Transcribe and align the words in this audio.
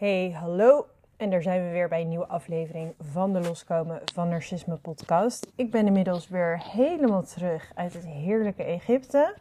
Hey, 0.00 0.30
hallo. 0.30 0.86
En 1.16 1.30
daar 1.30 1.42
zijn 1.42 1.64
we 1.64 1.70
weer 1.70 1.88
bij 1.88 2.00
een 2.00 2.08
nieuwe 2.08 2.26
aflevering 2.26 2.94
van 2.98 3.32
de 3.32 3.40
Loskomen 3.40 4.00
van 4.14 4.28
Narcisme 4.28 4.76
podcast. 4.76 5.52
Ik 5.56 5.70
ben 5.70 5.86
inmiddels 5.86 6.28
weer 6.28 6.62
helemaal 6.64 7.22
terug 7.22 7.72
uit 7.74 7.92
het 7.92 8.06
heerlijke 8.06 8.62
Egypte. 8.62 9.34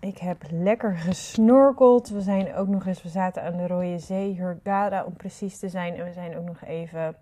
Ik 0.00 0.18
heb 0.18 0.42
lekker 0.50 0.96
gesnorkeld. 0.96 2.08
We 2.08 2.20
zijn 2.20 2.54
ook 2.54 2.68
nog 2.68 2.86
eens, 2.86 3.02
we 3.02 3.08
zaten 3.08 3.42
aan 3.42 3.56
de 3.56 3.66
Rode 3.66 3.98
Zee, 3.98 4.34
Hurghada 4.34 5.04
om 5.04 5.16
precies 5.16 5.58
te 5.58 5.68
zijn. 5.68 5.94
En 5.94 6.04
we 6.04 6.12
zijn 6.12 6.36
ook 6.36 6.46
nog 6.46 6.64
even, 6.64 7.16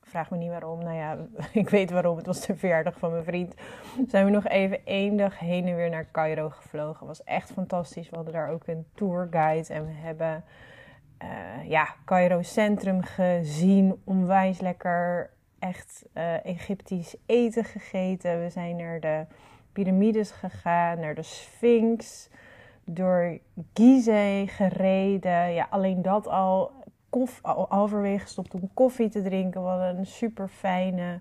vraag 0.00 0.30
me 0.30 0.36
niet 0.36 0.50
waarom, 0.50 0.82
nou 0.82 0.96
ja, 0.96 1.18
ik 1.62 1.68
weet 1.68 1.90
waarom, 1.90 2.16
het 2.16 2.26
was 2.26 2.46
de 2.46 2.56
verjaardag 2.56 2.98
van 2.98 3.10
mijn 3.10 3.24
vriend. 3.24 3.54
Zijn 4.08 4.24
we 4.24 4.30
nog 4.30 4.46
even 4.46 4.86
één 4.86 5.16
dag 5.16 5.38
heen 5.38 5.66
en 5.66 5.76
weer 5.76 5.90
naar 5.90 6.10
Cairo 6.12 6.48
gevlogen. 6.48 7.06
was 7.06 7.24
echt 7.24 7.52
fantastisch. 7.52 8.10
We 8.10 8.16
hadden 8.16 8.34
daar 8.34 8.50
ook 8.50 8.66
een 8.66 8.86
tourguide 8.94 9.74
en 9.74 9.86
we 9.86 9.92
hebben 9.92 10.44
uh, 11.22 11.68
ja, 11.68 11.94
Cairo 12.04 12.42
Centrum 12.42 13.02
gezien. 13.02 14.00
Onwijs 14.04 14.60
lekker 14.60 15.30
echt 15.58 16.04
uh, 16.14 16.44
Egyptisch 16.44 17.16
eten 17.26 17.64
gegeten. 17.64 18.42
We 18.42 18.50
zijn 18.50 18.76
naar 18.76 19.00
de 19.00 19.26
piramides 19.72 20.30
gegaan, 20.30 21.00
naar 21.00 21.14
de 21.14 21.22
Sphinx, 21.22 22.28
door 22.84 23.38
Gizeh 23.74 24.48
gereden. 24.48 25.52
Ja, 25.52 25.66
alleen 25.70 26.02
dat 26.02 26.26
al. 26.26 26.80
Koff, 27.08 27.38
al 27.42 27.66
halverwege 27.68 28.18
gestopt 28.18 28.54
om 28.54 28.70
koffie 28.74 29.08
te 29.08 29.22
drinken. 29.22 29.60
Hadden 29.60 29.98
een 29.98 30.06
super 30.06 30.48
fijne. 30.48 31.20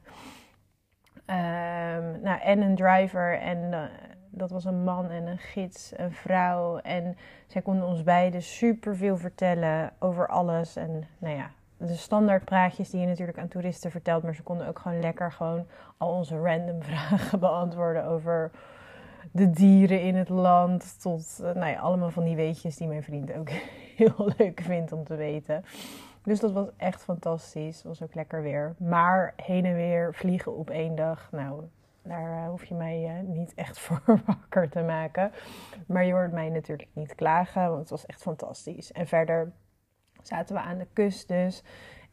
Um, 1.25 2.21
nou, 2.21 2.39
en 2.41 2.61
een 2.61 2.75
driver 2.75 3.39
en 3.39 3.57
uh, 3.57 3.83
dat 4.31 4.49
was 4.51 4.65
een 4.65 4.83
man 4.83 5.09
en 5.09 5.27
een 5.27 5.37
gids, 5.37 5.91
een 5.95 6.11
vrouw. 6.11 6.77
En 6.77 7.17
zij 7.47 7.61
konden 7.61 7.87
ons 7.87 8.03
beiden 8.03 8.41
super 8.41 8.95
veel 8.95 9.17
vertellen 9.17 9.91
over 9.99 10.27
alles. 10.27 10.75
En 10.75 11.07
nou 11.17 11.35
ja, 11.35 11.51
de 11.77 11.95
standaard 11.95 12.45
praatjes 12.45 12.89
die 12.89 12.99
je 12.99 13.07
natuurlijk 13.07 13.37
aan 13.37 13.47
toeristen 13.47 13.91
vertelt. 13.91 14.23
Maar 14.23 14.35
ze 14.35 14.43
konden 14.43 14.67
ook 14.67 14.79
gewoon 14.79 14.99
lekker 14.99 15.31
gewoon 15.31 15.65
al 15.97 16.13
onze 16.13 16.37
random 16.37 16.83
vragen 16.91 17.39
beantwoorden 17.39 18.05
over 18.05 18.51
de 19.31 19.49
dieren 19.49 20.01
in 20.01 20.15
het 20.15 20.29
land. 20.29 21.01
Tot 21.01 21.39
uh, 21.41 21.51
nou 21.51 21.71
ja, 21.71 21.79
allemaal 21.79 22.11
van 22.11 22.23
die 22.23 22.35
weetjes 22.35 22.77
die 22.77 22.87
mijn 22.87 23.03
vriend 23.03 23.33
ook 23.33 23.49
heel 23.97 24.31
leuk 24.37 24.61
vindt 24.61 24.91
om 24.91 25.03
te 25.03 25.15
weten. 25.15 25.63
Dus 26.23 26.39
dat 26.39 26.51
was 26.51 26.67
echt 26.77 27.03
fantastisch. 27.03 27.75
Het 27.75 27.85
was 27.85 28.03
ook 28.03 28.15
lekker 28.15 28.41
weer. 28.41 28.75
Maar 28.77 29.33
heen 29.35 29.65
en 29.65 29.75
weer 29.75 30.13
vliegen 30.13 30.55
op 30.55 30.69
één 30.69 30.95
dag. 30.95 31.27
Nou, 31.31 31.63
daar 32.03 32.43
uh, 32.43 32.49
hoef 32.49 32.65
je 32.65 32.75
mij 32.75 33.03
uh, 33.03 33.27
niet 33.27 33.53
echt 33.53 33.79
voor 33.83 34.21
wakker 34.25 34.69
te 34.69 34.81
maken. 34.81 35.31
Maar 35.87 36.05
je 36.05 36.11
hoort 36.11 36.31
mij 36.31 36.49
natuurlijk 36.49 36.89
niet 36.93 37.15
klagen, 37.15 37.67
want 37.67 37.79
het 37.79 37.89
was 37.89 38.05
echt 38.05 38.21
fantastisch. 38.21 38.91
En 38.91 39.07
verder 39.07 39.51
zaten 40.21 40.55
we 40.55 40.61
aan 40.61 40.77
de 40.77 40.87
kust 40.93 41.27
dus. 41.27 41.63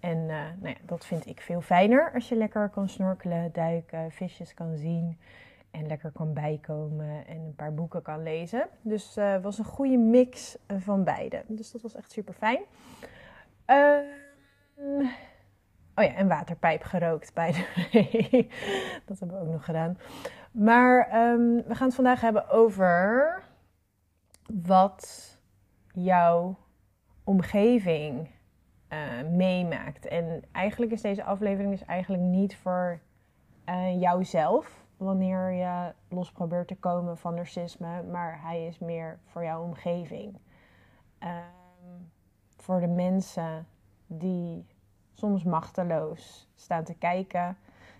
En 0.00 0.19
uh, 0.19 0.28
nou 0.28 0.69
ja, 0.69 0.77
dat 0.83 1.06
vind 1.06 1.27
ik 1.27 1.41
veel 1.41 1.61
fijner 1.61 2.12
als 2.14 2.28
je 2.28 2.36
lekker 2.36 2.69
kan 2.69 2.89
snorkelen, 2.89 3.53
duiken, 3.53 4.11
visjes 4.11 4.55
kan 4.55 4.77
zien. 4.77 5.19
En 5.70 5.86
lekker 5.86 6.11
kan 6.11 6.33
bijkomen 6.33 7.27
en 7.27 7.36
een 7.36 7.55
paar 7.56 7.75
boeken 7.75 8.03
kan 8.03 8.22
lezen. 8.22 8.69
Dus 8.83 9.14
het 9.14 9.42
was 9.42 9.59
een 9.59 9.64
goede 9.64 9.97
mix 9.97 10.59
van 10.78 11.05
beide. 11.05 11.42
Dus 11.47 11.70
dat 11.70 11.83
was 11.83 11.94
echt 11.94 12.12
super 12.12 12.34
fijn. 12.34 12.61
Ehm, 13.64 14.05
Oh 15.98 16.04
ja, 16.04 16.14
en 16.14 16.28
waterpijp 16.28 16.82
gerookt 16.82 17.34
bij 17.34 17.52
de 17.52 17.66
Dat 19.06 19.18
hebben 19.18 19.38
we 19.38 19.44
ook 19.44 19.52
nog 19.52 19.64
gedaan. 19.64 19.98
Maar 20.52 21.22
um, 21.32 21.56
we 21.66 21.74
gaan 21.74 21.86
het 21.86 21.94
vandaag 21.94 22.20
hebben 22.20 22.48
over 22.48 23.42
wat 24.64 25.38
jouw 25.92 26.56
omgeving 27.24 28.30
uh, 28.88 28.98
meemaakt. 29.30 30.06
En 30.06 30.42
eigenlijk 30.52 30.92
is 30.92 31.00
deze 31.00 31.24
aflevering 31.24 31.70
dus 31.70 31.84
eigenlijk 31.84 32.22
niet 32.22 32.56
voor 32.56 33.00
uh, 33.69 34.00
jouzelf, 34.00 34.84
wanneer 34.96 35.50
je 35.50 35.92
los 36.09 36.32
probeert 36.32 36.69
te 36.69 36.76
komen 36.76 37.19
van 37.19 37.34
narcisme, 37.34 38.03
maar 38.03 38.42
hij 38.42 38.66
is 38.66 38.78
meer 38.78 39.19
voor 39.25 39.44
jouw 39.44 39.62
omgeving. 39.62 40.38
Um, 41.22 42.10
voor 42.56 42.80
de 42.80 42.86
mensen 42.86 43.66
die 44.06 44.66
soms 45.18 45.44
machteloos 45.44 46.48
staan 46.54 46.84
te 46.84 46.94
kijken 46.94 47.56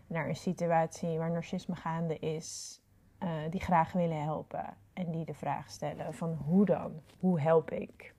naar 0.07 0.29
een 0.29 0.37
situatie 0.37 1.19
waar 1.19 1.31
narcisme 1.31 1.75
gaande 1.75 2.19
is, 2.19 2.81
uh, 3.23 3.31
die 3.51 3.61
graag 3.61 3.93
willen 3.93 4.23
helpen 4.23 4.77
en 4.93 5.11
die 5.11 5.25
de 5.25 5.35
vraag 5.35 5.71
stellen 5.71 6.15
van 6.15 6.33
hoe 6.33 6.65
dan? 6.65 7.03
Hoe 7.19 7.41
help 7.41 7.71
ik? 7.71 8.15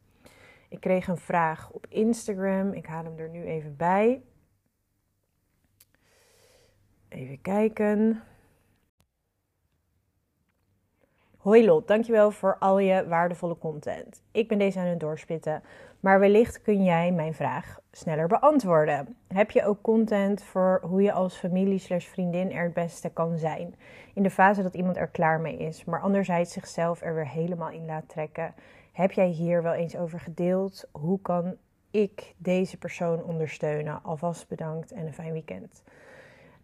Ik 0.69 0.79
kreeg 0.79 1.07
een 1.07 1.17
vraag 1.17 1.71
op 1.71 1.87
Instagram, 1.89 2.73
ik 2.73 2.85
haal 2.85 3.03
hem 3.03 3.17
er 3.17 3.29
nu 3.29 3.43
even 3.43 3.75
bij. 3.75 4.21
Even 7.09 7.41
kijken. 7.41 8.23
Hoi 11.49 11.65
Lot, 11.65 11.87
dankjewel 11.87 12.31
voor 12.31 12.57
al 12.59 12.79
je 12.79 13.07
waardevolle 13.07 13.57
content. 13.57 14.23
Ik 14.31 14.47
ben 14.47 14.57
deze 14.57 14.79
aan 14.79 14.85
het 14.85 14.99
doorspitten, 14.99 15.63
maar 15.99 16.19
wellicht 16.19 16.61
kun 16.61 16.83
jij 16.83 17.11
mijn 17.11 17.33
vraag 17.33 17.79
sneller 17.91 18.27
beantwoorden. 18.27 19.15
Heb 19.27 19.51
je 19.51 19.65
ook 19.65 19.81
content 19.81 20.43
voor 20.43 20.81
hoe 20.83 21.01
je 21.01 21.11
als 21.11 21.35
familie 21.35 21.79
slash 21.79 22.05
vriendin 22.05 22.51
er 22.51 22.63
het 22.63 22.73
beste 22.73 23.09
kan 23.09 23.37
zijn? 23.37 23.75
In 24.13 24.23
de 24.23 24.29
fase 24.29 24.63
dat 24.63 24.73
iemand 24.73 24.97
er 24.97 25.07
klaar 25.07 25.39
mee 25.39 25.57
is, 25.57 25.85
maar 25.85 26.01
anderzijds 26.01 26.53
zichzelf 26.53 27.01
er 27.01 27.15
weer 27.15 27.29
helemaal 27.29 27.69
in 27.69 27.85
laat 27.85 28.09
trekken. 28.09 28.53
Heb 28.91 29.11
jij 29.11 29.27
hier 29.27 29.63
wel 29.63 29.73
eens 29.73 29.97
over 29.97 30.19
gedeeld? 30.19 30.89
Hoe 30.91 31.21
kan 31.21 31.55
ik 31.91 32.33
deze 32.37 32.77
persoon 32.77 33.23
ondersteunen? 33.23 34.03
Alvast 34.03 34.47
bedankt 34.47 34.91
en 34.91 35.05
een 35.05 35.13
fijn 35.13 35.33
weekend. 35.33 35.83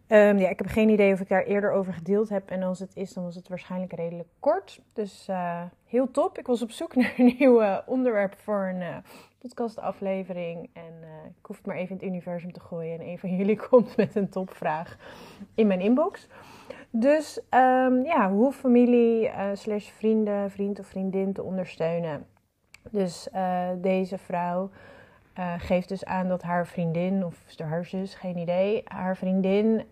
Um, 0.08 0.38
ja, 0.38 0.48
ik 0.48 0.58
heb 0.58 0.68
geen 0.68 0.88
idee 0.88 1.12
of 1.12 1.20
ik 1.20 1.28
daar 1.28 1.42
eerder 1.42 1.70
over 1.70 1.92
gedeeld 1.92 2.28
heb. 2.28 2.50
En 2.50 2.62
als 2.62 2.78
het 2.78 2.96
is, 2.96 3.12
dan 3.12 3.24
was 3.24 3.34
het 3.34 3.48
waarschijnlijk 3.48 3.92
redelijk 3.92 4.28
kort. 4.40 4.80
Dus 4.92 5.26
uh, 5.30 5.62
heel 5.84 6.10
top. 6.10 6.38
Ik 6.38 6.46
was 6.46 6.62
op 6.62 6.70
zoek 6.70 6.94
naar 6.96 7.14
een 7.16 7.34
nieuw 7.38 7.82
onderwerp 7.86 8.34
voor 8.38 8.66
een 8.74 8.80
uh, 8.80 8.96
podcastaflevering. 9.38 10.70
En 10.72 10.92
ik 11.38 11.46
hoef 11.46 11.56
het 11.56 11.66
maar 11.66 11.76
even 11.76 11.88
in 11.88 11.96
het 11.96 12.06
universum 12.06 12.52
te 12.52 12.60
gooien. 12.60 13.00
En 13.00 13.06
een 13.06 13.18
van 13.18 13.36
jullie 13.36 13.56
komt 13.68 13.96
met 13.96 14.14
een 14.14 14.28
topvraag 14.28 14.96
in 15.54 15.66
mijn 15.66 15.80
inbox. 15.80 16.28
Dus 16.90 17.40
um, 17.50 18.04
ja, 18.04 18.30
hoe 18.30 18.52
familie 18.52 19.30
slash 19.52 19.88
vrienden, 19.88 20.50
vriend 20.50 20.78
of 20.78 20.86
vriendin 20.86 21.32
te 21.32 21.42
ondersteunen. 21.42 22.26
Dus 22.90 23.28
deze 23.80 24.18
vrouw 24.18 24.70
uh, 25.38 25.54
geeft 25.58 25.88
dus 25.88 26.04
aan 26.04 26.28
dat 26.28 26.42
haar 26.42 26.66
vriendin, 26.66 27.24
of 27.24 27.58
haar 27.58 27.84
zus, 27.84 28.14
geen 28.14 28.36
idee, 28.36 28.82
haar 28.84 29.16
vriendin 29.16 29.84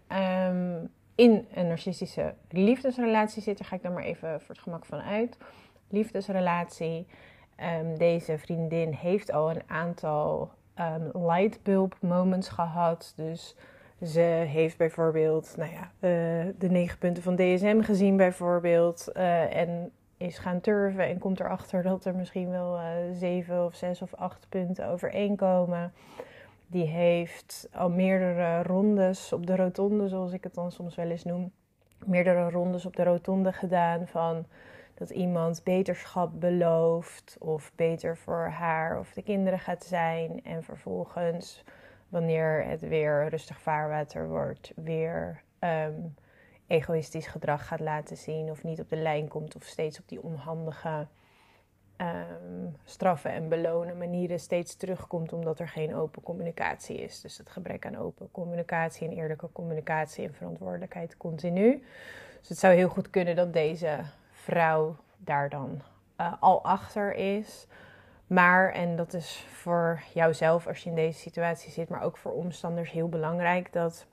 um, 0.49 0.91
in 1.15 1.47
een 1.55 1.67
narcistische 1.67 2.35
liefdesrelatie 2.49 3.43
zit. 3.43 3.59
Daar 3.59 3.69
ga 3.69 3.77
ik 3.77 3.83
dan 3.83 3.93
maar 3.93 4.05
even 4.05 4.41
voor 4.41 4.55
het 4.55 4.65
gemak 4.65 4.85
van 4.85 5.01
uit. 5.01 5.37
Liefdesrelatie. 5.89 7.07
Um, 7.81 7.99
deze 7.99 8.39
vriendin 8.39 8.93
heeft 8.93 9.33
al 9.33 9.51
een 9.51 9.63
aantal 9.67 10.51
um, 10.81 11.27
lightbulb 11.27 11.97
moments 12.01 12.49
gehad. 12.49 13.13
Dus 13.17 13.57
ze 14.03 14.21
heeft 14.49 14.77
bijvoorbeeld 14.77 15.55
nou 15.57 15.71
ja, 15.71 15.83
uh, 15.83 16.53
de 16.59 16.71
negen 16.71 16.99
punten 16.99 17.23
van 17.23 17.37
DSM 17.37 17.81
gezien, 17.81 18.17
bijvoorbeeld. 18.17 19.09
Uh, 19.17 19.57
en 19.57 19.93
is 20.25 20.39
gaan 20.39 20.61
turven 20.61 21.09
en 21.09 21.19
komt 21.19 21.41
erachter 21.41 21.83
dat 21.83 22.05
er 22.05 22.15
misschien 22.15 22.51
wel 22.51 22.79
uh, 22.79 22.87
zeven 23.13 23.65
of 23.65 23.75
zes 23.75 24.03
of 24.03 24.15
acht 24.15 24.47
punten 24.49 24.89
overeenkomen. 24.89 25.93
Die 26.67 26.87
heeft 26.87 27.69
al 27.73 27.91
meerdere 27.91 28.63
rondes 28.63 29.33
op 29.33 29.47
de 29.47 29.57
rotonde, 29.57 30.09
zoals 30.09 30.33
ik 30.33 30.45
het 30.45 30.55
dan 30.55 30.73
soms 30.73 30.95
wel 30.95 31.11
eens 31.11 31.25
noem. 31.25 31.53
Meerdere 32.05 32.51
rondes 32.51 32.87
op 32.87 32.97
de 32.97 33.05
rotonde 33.05 33.53
gedaan 33.53 34.07
van 34.07 34.47
dat 34.95 35.11
iemand 35.11 35.65
beterschap 35.65 36.31
belooft 36.41 37.37
of 37.41 37.73
beter 37.75 38.17
voor 38.17 38.49
haar 38.49 38.99
of 38.99 39.13
de 39.13 39.23
kinderen 39.23 39.59
gaat 39.59 39.85
zijn. 39.85 40.41
En 40.45 40.63
vervolgens, 40.63 41.65
wanneer 42.09 42.65
het 42.65 42.81
weer 42.81 43.29
rustig 43.29 43.61
vaarwater 43.61 44.29
wordt, 44.29 44.73
weer 44.77 45.43
um, 45.61 46.15
egoïstisch 46.75 47.27
gedrag 47.27 47.67
gaat 47.67 47.81
laten 47.81 48.17
zien 48.17 48.51
of 48.51 48.63
niet 48.63 48.81
op 48.81 48.89
de 48.89 48.97
lijn 48.97 49.29
komt 49.29 49.57
of 49.57 49.63
steeds 49.63 49.99
op 49.99 50.09
die 50.09 50.23
onhandige 50.23 51.07
um, 51.99 52.77
straffen 52.85 53.31
en 53.31 53.49
belonen 53.49 53.99
manieren 53.99 54.41
steeds 54.41 54.77
terugkomt 54.77 55.33
omdat 55.33 55.59
er 55.59 55.69
geen 55.69 55.95
open 55.95 56.23
communicatie 56.23 56.97
is. 56.97 57.21
Dus 57.21 57.39
het 57.39 57.51
gebrek 57.51 57.87
aan 57.87 57.97
open 57.97 58.29
communicatie 58.31 59.09
en 59.09 59.17
eerlijke 59.17 59.49
communicatie 59.53 60.27
en 60.27 60.35
verantwoordelijkheid 60.35 61.17
continu. 61.17 61.85
Dus 62.39 62.49
het 62.49 62.59
zou 62.59 62.75
heel 62.75 62.89
goed 62.89 63.11
kunnen 63.11 63.37
dat 63.37 63.53
deze 63.53 64.01
vrouw 64.31 64.97
daar 65.17 65.49
dan 65.49 65.83
uh, 66.21 66.33
al 66.41 66.65
achter 66.65 67.15
is. 67.15 67.67
Maar, 68.27 68.73
en 68.73 68.97
dat 68.97 69.13
is 69.13 69.47
voor 69.53 70.03
jouzelf 70.15 70.67
als 70.67 70.83
je 70.83 70.89
in 70.89 70.97
deze 70.97 71.19
situatie 71.19 71.71
zit, 71.71 71.89
maar 71.89 72.03
ook 72.03 72.17
voor 72.17 72.33
omstanders 72.33 72.91
heel 72.91 73.09
belangrijk, 73.09 73.73
dat 73.73 74.07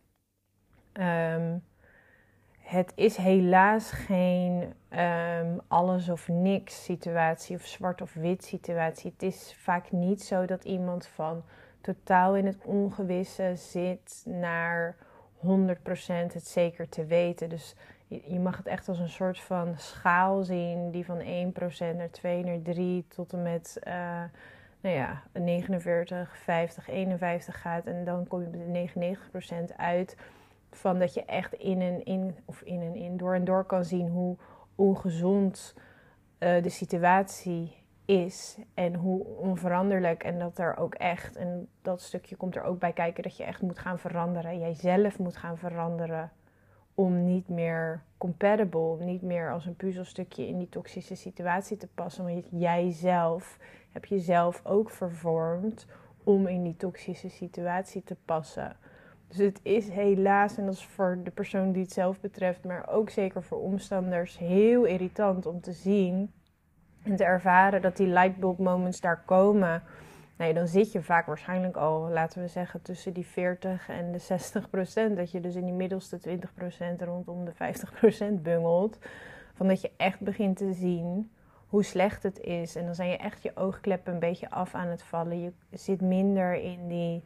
um, 0.94 1.64
het 2.72 2.92
is 2.96 3.18
helaas 3.18 3.92
geen 3.92 4.74
um, 4.90 5.60
alles 5.68 6.10
of 6.10 6.28
niks 6.28 6.84
situatie 6.84 7.56
of 7.56 7.66
zwart 7.66 8.02
of 8.02 8.14
wit 8.14 8.44
situatie. 8.44 9.12
Het 9.12 9.24
is 9.24 9.56
vaak 9.58 9.92
niet 9.92 10.24
zo 10.24 10.46
dat 10.46 10.64
iemand 10.64 11.08
van 11.08 11.44
totaal 11.82 12.36
in 12.36 12.46
het 12.46 12.58
ongewisse 12.64 13.54
zit 13.56 14.24
naar 14.26 14.96
100% 15.46 15.48
het 16.34 16.48
zeker 16.48 16.90
te 16.90 17.06
weten. 17.06 17.50
Dus 17.50 17.76
je, 18.08 18.40
mag 18.40 18.58
het 18.58 18.68
echt 18.68 18.88
als 18.88 19.00
een 19.00 19.10
soort 19.10 19.40
van 19.40 19.74
schaal 19.78 20.44
zien 20.44 20.92
die 20.92 21.06
van 21.06 21.20
1% 21.20 21.24
naar 21.96 22.12
2 22.12 22.44
naar 22.44 22.62
3 22.62 23.06
tot 23.08 23.34
en 23.34 23.42
met 23.42 23.80
uh, 23.88 23.94
nou 24.82 24.96
ja, 24.96 25.22
49, 25.32 26.38
50, 26.38 26.90
51 26.90 27.62
gaat. 27.62 27.86
En 27.86 28.06
dan 28.06 28.28
kom 28.28 28.40
je 28.42 28.48
op 28.48 28.54
de 28.54 29.70
99% 29.72 29.76
uit 29.76 30.16
van 30.72 31.00
dat 31.00 31.14
je 31.14 31.26
echt 31.26 31.54
in 31.54 31.82
en 31.82 32.04
in, 32.04 32.36
of 32.46 32.62
in 32.62 32.82
en 32.82 32.96
in, 32.96 33.18
door 33.18 33.34
en 33.34 33.46
door 33.46 33.64
kan 33.64 33.86
zien 33.86 34.10
hoe 34.10 34.38
ongezond 34.76 35.76
uh, 36.40 36.64
de 36.64 36.70
situatie 36.70 37.82
is 38.06 38.58
en 38.74 38.96
hoe 38.96 39.26
onveranderlijk. 39.26 40.24
En 40.24 40.40
dat 40.40 40.58
er 40.58 40.78
ook 40.78 40.94
echt, 40.94 41.36
en 41.36 41.68
dat 41.82 42.02
stukje 42.02 42.36
komt 42.36 42.56
er 42.56 42.64
ook 42.64 42.80
bij 42.80 42.94
kijken, 42.94 43.24
dat 43.24 43.38
je 43.38 43.44
echt 43.44 43.62
moet 43.62 43.80
gaan 43.80 44.00
veranderen. 44.00 44.60
Jijzelf 44.60 45.20
moet 45.20 45.38
gaan 45.38 45.58
veranderen 45.58 46.32
om 46.96 47.26
niet 47.26 47.50
meer 47.50 48.04
compatible, 48.18 48.98
niet 49.00 49.22
meer 49.22 49.52
als 49.52 49.66
een 49.66 49.76
puzzelstukje 49.76 50.48
in 50.48 50.58
die 50.58 50.70
toxische 50.70 51.16
situatie 51.16 51.78
te 51.78 51.88
passen. 51.88 52.24
Want 52.24 52.46
jij 52.52 52.92
zelf 52.92 53.58
heb 53.92 54.06
jezelf 54.06 54.62
ook 54.66 54.90
vervormd 54.90 55.88
om 56.24 56.48
in 56.48 56.64
die 56.64 56.78
toxische 56.78 57.30
situatie 57.30 58.04
te 58.04 58.16
passen. 58.26 58.78
Dus 59.32 59.40
het 59.40 59.60
is 59.64 59.90
helaas, 59.90 60.58
en 60.58 60.66
dat 60.66 60.74
is 60.74 60.86
voor 60.86 61.20
de 61.24 61.32
persoon 61.32 61.72
die 61.72 61.82
het 61.82 61.92
zelf 61.92 62.20
betreft, 62.20 62.64
maar 62.64 62.90
ook 62.90 63.10
zeker 63.10 63.44
voor 63.44 63.62
omstanders, 63.62 64.38
heel 64.38 64.84
irritant 64.84 65.46
om 65.46 65.62
te 65.62 65.72
zien 65.72 66.32
en 67.04 67.16
te 67.16 67.24
ervaren 67.24 67.82
dat 67.82 67.98
die 67.98 68.08
lightbulb 68.08 68.58
moments 68.58 69.02
daar 69.02 69.22
komen. 69.26 69.84
Nee, 70.38 70.54
dan 70.54 70.68
zit 70.68 70.92
je 70.92 71.02
vaak 71.02 71.26
waarschijnlijk 71.26 71.76
al, 71.76 72.10
laten 72.10 72.42
we 72.42 72.48
zeggen, 72.48 72.82
tussen 72.82 73.14
die 73.14 73.26
40 73.26 73.90
en 73.90 74.12
de 74.12 74.18
60 74.18 74.70
procent. 74.70 75.18
Dat 75.18 75.32
je 75.32 75.40
dus 75.40 75.56
in 75.56 75.66
die 75.66 75.74
middelste 75.74 76.18
20 76.18 76.54
procent 76.54 77.02
rondom 77.02 77.46
de 77.46 77.54
50 77.54 77.94
procent 78.00 78.44
bungelt. 78.44 78.98
Van 79.54 79.68
dat 79.68 79.82
je 79.82 79.92
echt 79.98 80.20
begint 80.20 80.58
te 80.58 80.74
zien 80.74 81.32
hoe 81.68 81.84
slecht 81.84 82.24
het 82.24 82.40
is. 82.40 82.76
En 82.76 82.86
dan 82.86 82.96
zijn 82.96 83.10
je 83.10 83.18
echt 83.18 83.44
je 83.44 83.52
oogkleppen 83.56 84.14
een 84.14 84.20
beetje 84.20 84.50
af 84.50 84.76
aan 84.76 84.88
het 84.88 85.04
vallen. 85.04 85.42
Je 85.42 85.52
zit 85.70 86.02
minder 86.02 86.54
in 86.54 86.88
die. 86.88 87.24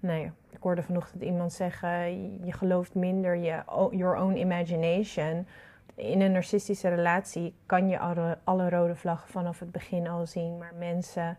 Nou 0.00 0.20
ja, 0.20 0.32
ik 0.50 0.62
hoorde 0.62 0.82
vanochtend 0.82 1.22
iemand 1.22 1.52
zeggen: 1.52 2.44
je 2.44 2.52
gelooft 2.52 2.94
minder 2.94 3.36
je 3.36 3.62
your 3.90 4.16
own 4.16 4.36
imagination. 4.36 5.46
In 5.94 6.20
een 6.20 6.32
narcistische 6.32 6.88
relatie 6.88 7.54
kan 7.66 7.88
je 7.88 7.98
alle, 7.98 8.38
alle 8.44 8.68
rode 8.68 8.94
vlaggen 8.94 9.28
vanaf 9.28 9.58
het 9.58 9.72
begin 9.72 10.08
al 10.08 10.26
zien. 10.26 10.58
Maar 10.58 10.72
mensen 10.78 11.38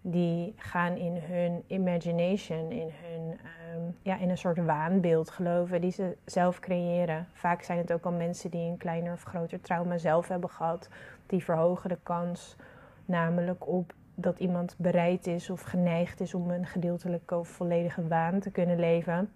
die 0.00 0.54
gaan 0.56 0.96
in 0.96 1.16
hun 1.16 1.64
imagination, 1.66 2.70
in, 2.70 2.90
hun, 3.02 3.38
ehm, 3.38 3.82
ja, 4.02 4.18
in 4.18 4.30
een 4.30 4.38
soort 4.38 4.64
waanbeeld 4.64 5.30
geloven 5.30 5.80
die 5.80 5.90
ze 5.90 6.16
zelf 6.24 6.60
creëren. 6.60 7.26
Vaak 7.32 7.62
zijn 7.62 7.78
het 7.78 7.92
ook 7.92 8.04
al 8.04 8.12
mensen 8.12 8.50
die 8.50 8.70
een 8.70 8.76
kleiner 8.76 9.12
of 9.12 9.22
groter 9.22 9.60
trauma 9.60 9.98
zelf 9.98 10.28
hebben 10.28 10.50
gehad. 10.50 10.88
Die 11.26 11.44
verhogen 11.44 11.88
de 11.88 11.98
kans 12.02 12.56
namelijk 13.04 13.68
op 13.68 13.92
dat 14.20 14.38
iemand 14.38 14.74
bereid 14.78 15.26
is 15.26 15.50
of 15.50 15.62
geneigd 15.62 16.20
is 16.20 16.34
om 16.34 16.50
een 16.50 16.66
gedeeltelijke 16.66 17.38
of 17.38 17.48
volledige 17.48 18.08
waan 18.08 18.40
te 18.40 18.50
kunnen 18.50 18.78
leven. 18.78 19.30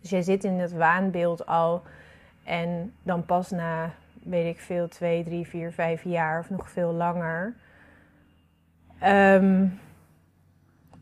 Dus 0.00 0.10
jij 0.10 0.22
zit 0.22 0.44
in 0.44 0.58
het 0.58 0.72
waanbeeld 0.72 1.46
al 1.46 1.82
en 2.44 2.94
dan 3.02 3.24
pas 3.24 3.50
na, 3.50 3.94
weet 4.22 4.54
ik 4.54 4.60
veel, 4.60 4.88
twee, 4.88 5.24
drie, 5.24 5.46
vier, 5.46 5.72
vijf 5.72 6.04
jaar 6.04 6.38
of 6.38 6.50
nog 6.50 6.70
veel 6.70 6.92
langer. 6.92 7.54
Um, 9.04 9.78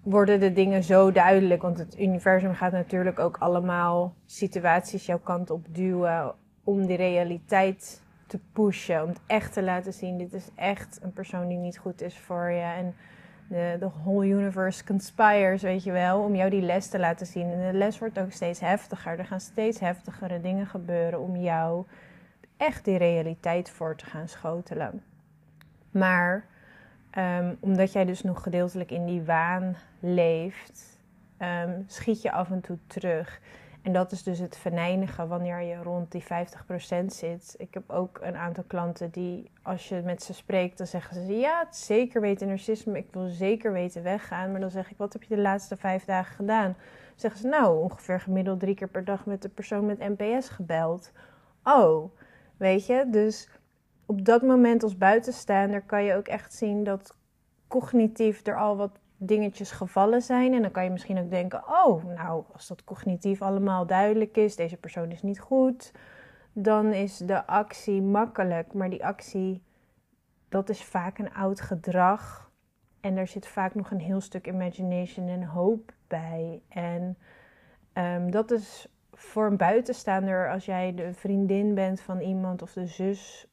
worden 0.04 0.40
de 0.40 0.52
dingen 0.52 0.82
zo 0.82 1.12
duidelijk. 1.12 1.62
Want 1.62 1.78
het 1.78 2.00
universum 2.00 2.54
gaat 2.54 2.72
natuurlijk 2.72 3.18
ook 3.18 3.36
allemaal 3.36 4.14
situaties 4.26 5.06
jouw 5.06 5.18
kant 5.18 5.50
op 5.50 5.66
duwen 5.70 6.34
om 6.64 6.86
die 6.86 6.96
realiteit 6.96 8.02
te 8.26 8.38
pushen. 8.52 9.02
Om 9.02 9.08
het 9.08 9.20
echt 9.26 9.52
te 9.52 9.62
laten 9.62 9.92
zien, 9.92 10.18
dit 10.18 10.32
is 10.32 10.48
echt 10.54 10.98
een 11.02 11.12
persoon 11.12 11.48
die 11.48 11.58
niet 11.58 11.78
goed 11.78 12.02
is 12.02 12.18
voor 12.18 12.50
je. 12.50 12.62
En 12.62 12.94
de, 13.48 13.76
de 13.80 13.88
whole 14.02 14.26
universe 14.26 14.84
conspires, 14.84 15.62
weet 15.62 15.84
je 15.84 15.92
wel, 15.92 16.22
om 16.22 16.34
jou 16.34 16.50
die 16.50 16.62
les 16.62 16.88
te 16.88 16.98
laten 16.98 17.26
zien. 17.26 17.50
En 17.50 17.72
de 17.72 17.78
les 17.78 17.98
wordt 17.98 18.18
ook 18.18 18.32
steeds 18.32 18.60
heftiger. 18.60 19.18
Er 19.18 19.24
gaan 19.24 19.40
steeds 19.40 19.80
heftigere 19.80 20.40
dingen 20.40 20.66
gebeuren 20.66 21.20
om 21.20 21.36
jou 21.36 21.84
echt 22.56 22.84
die 22.84 22.98
realiteit 22.98 23.70
voor 23.70 23.96
te 23.96 24.06
gaan 24.06 24.28
schotelen. 24.28 25.02
Maar 25.90 26.44
um, 27.18 27.56
omdat 27.60 27.92
jij 27.92 28.04
dus 28.04 28.22
nog 28.22 28.42
gedeeltelijk 28.42 28.90
in 28.90 29.06
die 29.06 29.22
waan 29.22 29.76
leeft, 30.00 30.98
um, 31.38 31.84
schiet 31.86 32.22
je 32.22 32.32
af 32.32 32.50
en 32.50 32.60
toe 32.60 32.78
terug. 32.86 33.40
En 33.84 33.92
dat 33.92 34.12
is 34.12 34.22
dus 34.22 34.38
het 34.38 34.56
verneinigen 34.56 35.28
wanneer 35.28 35.60
je 35.60 35.82
rond 35.82 36.12
die 36.12 36.22
50% 36.22 36.26
zit. 37.06 37.54
Ik 37.58 37.74
heb 37.74 37.90
ook 37.90 38.18
een 38.22 38.36
aantal 38.36 38.64
klanten 38.66 39.10
die, 39.10 39.50
als 39.62 39.88
je 39.88 40.02
met 40.04 40.22
ze 40.22 40.34
spreekt, 40.34 40.78
dan 40.78 40.86
zeggen 40.86 41.14
ze: 41.14 41.36
Ja, 41.36 41.66
zeker 41.70 42.20
weten 42.20 42.48
narcisme, 42.48 42.98
ik 42.98 43.08
wil 43.10 43.28
zeker 43.28 43.72
weten 43.72 44.02
weggaan. 44.02 44.50
Maar 44.50 44.60
dan 44.60 44.70
zeg 44.70 44.90
ik: 44.90 44.96
Wat 44.96 45.12
heb 45.12 45.22
je 45.22 45.34
de 45.34 45.40
laatste 45.40 45.76
vijf 45.76 46.04
dagen 46.04 46.34
gedaan? 46.34 46.76
Zeggen 47.14 47.40
ze: 47.40 47.46
Nou, 47.46 47.82
ongeveer 47.82 48.20
gemiddeld 48.20 48.60
drie 48.60 48.74
keer 48.74 48.88
per 48.88 49.04
dag 49.04 49.26
met 49.26 49.42
de 49.42 49.48
persoon 49.48 49.86
met 49.86 50.16
NPS 50.18 50.48
gebeld. 50.48 51.12
Oh, 51.64 52.10
weet 52.56 52.86
je, 52.86 53.06
dus 53.10 53.48
op 54.06 54.24
dat 54.24 54.42
moment 54.42 54.82
als 54.82 54.98
buitenstaander 54.98 55.82
kan 55.82 56.04
je 56.04 56.14
ook 56.14 56.28
echt 56.28 56.54
zien 56.54 56.84
dat 56.84 57.16
cognitief 57.68 58.46
er 58.46 58.58
al 58.58 58.76
wat 58.76 58.98
dingetjes 59.26 59.70
gevallen 59.70 60.22
zijn. 60.22 60.54
En 60.54 60.62
dan 60.62 60.70
kan 60.70 60.84
je 60.84 60.90
misschien 60.90 61.18
ook 61.18 61.30
denken: 61.30 61.68
oh, 61.68 62.04
nou, 62.04 62.44
als 62.52 62.66
dat 62.66 62.84
cognitief 62.84 63.42
allemaal 63.42 63.86
duidelijk 63.86 64.36
is, 64.36 64.56
deze 64.56 64.76
persoon 64.76 65.10
is 65.10 65.22
niet 65.22 65.40
goed, 65.40 65.92
dan 66.52 66.92
is 66.92 67.16
de 67.16 67.46
actie 67.46 68.02
makkelijk. 68.02 68.72
Maar 68.72 68.90
die 68.90 69.04
actie, 69.04 69.62
dat 70.48 70.68
is 70.68 70.84
vaak 70.84 71.18
een 71.18 71.34
oud 71.34 71.60
gedrag. 71.60 72.52
En 73.00 73.16
er 73.16 73.26
zit 73.26 73.46
vaak 73.46 73.74
nog 73.74 73.90
een 73.90 74.00
heel 74.00 74.20
stuk 74.20 74.46
imagination 74.46 75.28
en 75.28 75.44
hoop 75.44 75.92
bij. 76.08 76.62
En 76.68 77.16
um, 77.94 78.30
dat 78.30 78.50
is 78.50 78.88
voor 79.12 79.46
een 79.46 79.56
buitenstaander, 79.56 80.50
als 80.50 80.64
jij 80.64 80.94
de 80.94 81.14
vriendin 81.14 81.74
bent 81.74 82.00
van 82.00 82.20
iemand 82.20 82.62
of 82.62 82.72
de 82.72 82.86
zus 82.86 83.46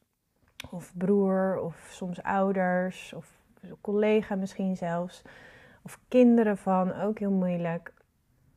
of 0.70 0.92
broer 0.98 1.60
of 1.60 1.88
soms 1.92 2.24
ouders 2.24 3.14
of 3.14 3.40
collega 3.82 4.36
misschien 4.36 4.78
zelfs 4.78 5.22
of 5.82 6.00
kinderen 6.08 6.58
van, 6.58 6.96
ook 6.96 7.20
heel 7.20 7.32
moeilijk. 7.32 7.94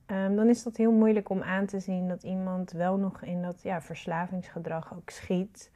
Um, 0.07 0.37
dan 0.37 0.49
is 0.49 0.63
dat 0.63 0.77
heel 0.77 0.93
moeilijk 0.93 1.29
om 1.29 1.43
aan 1.43 1.67
te 1.67 1.81
zien 1.81 2.09
dat 2.09 2.23
iemand 2.23 2.73
wel 2.73 2.97
nog 2.97 3.23
in 3.23 3.43
dat 3.43 3.63
ja, 3.63 3.81
verslavingsgedrag 3.81 4.95
ook 4.95 5.11
schiet. 5.11 5.71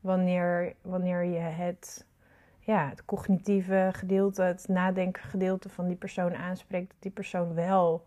Wanneer, 0.00 0.74
wanneer 0.82 1.24
je 1.24 1.38
het, 1.38 2.06
ja, 2.60 2.88
het 2.88 3.04
cognitieve 3.04 3.90
gedeelte, 3.92 4.42
het 4.42 4.68
nadenken 4.68 5.70
van 5.70 5.86
die 5.86 5.96
persoon 5.96 6.34
aanspreekt, 6.34 6.88
dat 6.88 7.02
die 7.02 7.10
persoon 7.10 7.54
wel 7.54 8.06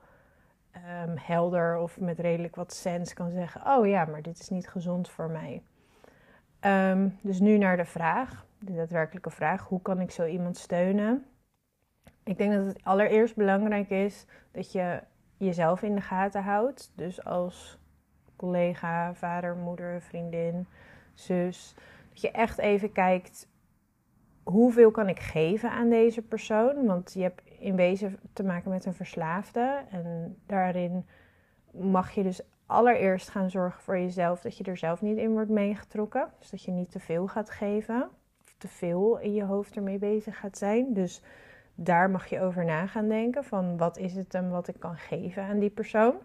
um, 0.75 1.13
helder 1.17 1.77
of 1.77 2.00
met 2.00 2.19
redelijk 2.19 2.55
wat 2.55 2.74
sens 2.74 3.13
kan 3.13 3.31
zeggen: 3.31 3.62
Oh 3.65 3.88
ja, 3.88 4.05
maar 4.05 4.21
dit 4.21 4.39
is 4.39 4.50
niet 4.50 4.67
gezond 4.67 5.10
voor 5.10 5.29
mij. 5.29 5.62
Um, 6.91 7.17
dus 7.21 7.39
nu 7.39 7.57
naar 7.57 7.77
de 7.77 7.86
vraag, 7.86 8.45
de 8.60 8.74
daadwerkelijke 8.74 9.29
vraag: 9.29 9.67
hoe 9.67 9.81
kan 9.81 10.00
ik 10.00 10.12
zo 10.12 10.25
iemand 10.25 10.57
steunen? 10.57 11.25
Ik 12.31 12.38
denk 12.38 12.53
dat 12.53 12.65
het 12.65 12.83
allereerst 12.83 13.35
belangrijk 13.35 13.89
is 13.89 14.25
dat 14.51 14.71
je 14.71 15.01
jezelf 15.38 15.81
in 15.81 15.95
de 15.95 16.01
gaten 16.01 16.43
houdt. 16.43 16.91
Dus 16.95 17.25
als 17.25 17.79
collega, 18.35 19.13
vader, 19.13 19.55
moeder, 19.55 20.01
vriendin, 20.01 20.67
zus. 21.13 21.75
Dat 22.09 22.21
je 22.21 22.31
echt 22.31 22.57
even 22.57 22.91
kijkt 22.91 23.47
hoeveel 24.43 24.91
kan 24.91 25.09
ik 25.09 25.19
geven 25.19 25.71
aan 25.71 25.89
deze 25.89 26.21
persoon. 26.21 26.85
Want 26.85 27.13
je 27.13 27.21
hebt 27.21 27.41
in 27.59 27.75
wezen 27.75 28.19
te 28.33 28.43
maken 28.43 28.71
met 28.71 28.85
een 28.85 28.93
verslaafde. 28.93 29.83
En 29.89 30.38
daarin 30.45 31.05
mag 31.71 32.11
je 32.11 32.23
dus 32.23 32.41
allereerst 32.65 33.29
gaan 33.29 33.50
zorgen 33.50 33.81
voor 33.81 33.97
jezelf 33.97 34.41
dat 34.41 34.57
je 34.57 34.63
er 34.63 34.77
zelf 34.77 35.01
niet 35.01 35.17
in 35.17 35.31
wordt 35.31 35.50
meegetrokken. 35.50 36.29
Dus 36.39 36.50
dat 36.50 36.63
je 36.63 36.71
niet 36.71 36.91
te 36.91 37.00
veel 37.00 37.27
gaat 37.27 37.50
geven. 37.50 38.09
Of 38.43 38.55
te 38.57 38.67
veel 38.67 39.19
in 39.19 39.33
je 39.33 39.43
hoofd 39.43 39.75
ermee 39.75 39.97
bezig 39.97 40.39
gaat 40.39 40.57
zijn. 40.57 40.93
Dus 40.93 41.21
daar 41.83 42.09
mag 42.09 42.27
je 42.27 42.39
over 42.41 42.65
na 42.65 42.88
gaan 42.88 43.07
denken. 43.07 43.43
Van 43.43 43.77
wat 43.77 43.97
is 43.97 44.15
het 44.15 44.33
en 44.33 44.50
wat 44.50 44.67
ik 44.67 44.79
kan 44.79 44.97
geven 44.97 45.43
aan 45.43 45.59
die 45.59 45.69
persoon. 45.69 46.15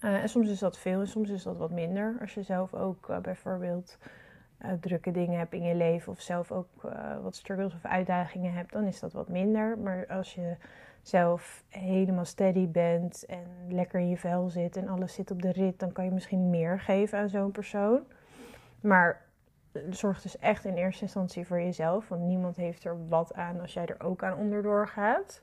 Uh, 0.00 0.22
en 0.22 0.28
soms 0.28 0.48
is 0.48 0.58
dat 0.58 0.78
veel 0.78 1.00
en 1.00 1.08
soms 1.08 1.30
is 1.30 1.42
dat 1.42 1.56
wat 1.56 1.70
minder. 1.70 2.16
Als 2.20 2.34
je 2.34 2.42
zelf 2.42 2.74
ook 2.74 3.08
uh, 3.10 3.18
bijvoorbeeld 3.18 3.98
uh, 4.64 4.72
drukke 4.80 5.10
dingen 5.10 5.38
hebt 5.38 5.52
in 5.52 5.62
je 5.62 5.74
leven 5.74 6.12
of 6.12 6.20
zelf 6.20 6.52
ook 6.52 6.68
wat 7.22 7.36
struggles 7.36 7.74
of 7.74 7.84
uitdagingen 7.84 8.52
hebt, 8.52 8.72
dan 8.72 8.84
is 8.84 9.00
dat 9.00 9.12
wat 9.12 9.28
minder. 9.28 9.78
Maar 9.78 10.06
als 10.06 10.34
je 10.34 10.56
zelf 11.02 11.64
helemaal 11.68 12.24
steady 12.24 12.68
bent 12.68 13.24
en 13.26 13.46
lekker 13.68 14.00
in 14.00 14.08
je 14.08 14.16
vel 14.16 14.48
zit 14.48 14.76
en 14.76 14.88
alles 14.88 15.14
zit 15.14 15.30
op 15.30 15.42
de 15.42 15.52
rit, 15.52 15.78
dan 15.78 15.92
kan 15.92 16.04
je 16.04 16.10
misschien 16.10 16.50
meer 16.50 16.80
geven 16.80 17.18
aan 17.18 17.28
zo'n 17.28 17.50
persoon. 17.50 18.00
Maar 18.80 19.25
zorg 19.90 20.22
dus 20.22 20.38
echt 20.38 20.64
in 20.64 20.74
eerste 20.74 21.02
instantie 21.02 21.46
voor 21.46 21.60
jezelf. 21.60 22.08
Want 22.08 22.22
niemand 22.22 22.56
heeft 22.56 22.84
er 22.84 23.08
wat 23.08 23.34
aan 23.34 23.60
als 23.60 23.72
jij 23.72 23.86
er 23.86 24.04
ook 24.04 24.22
aan 24.22 24.38
onderdoor 24.38 24.88
gaat. 24.88 25.42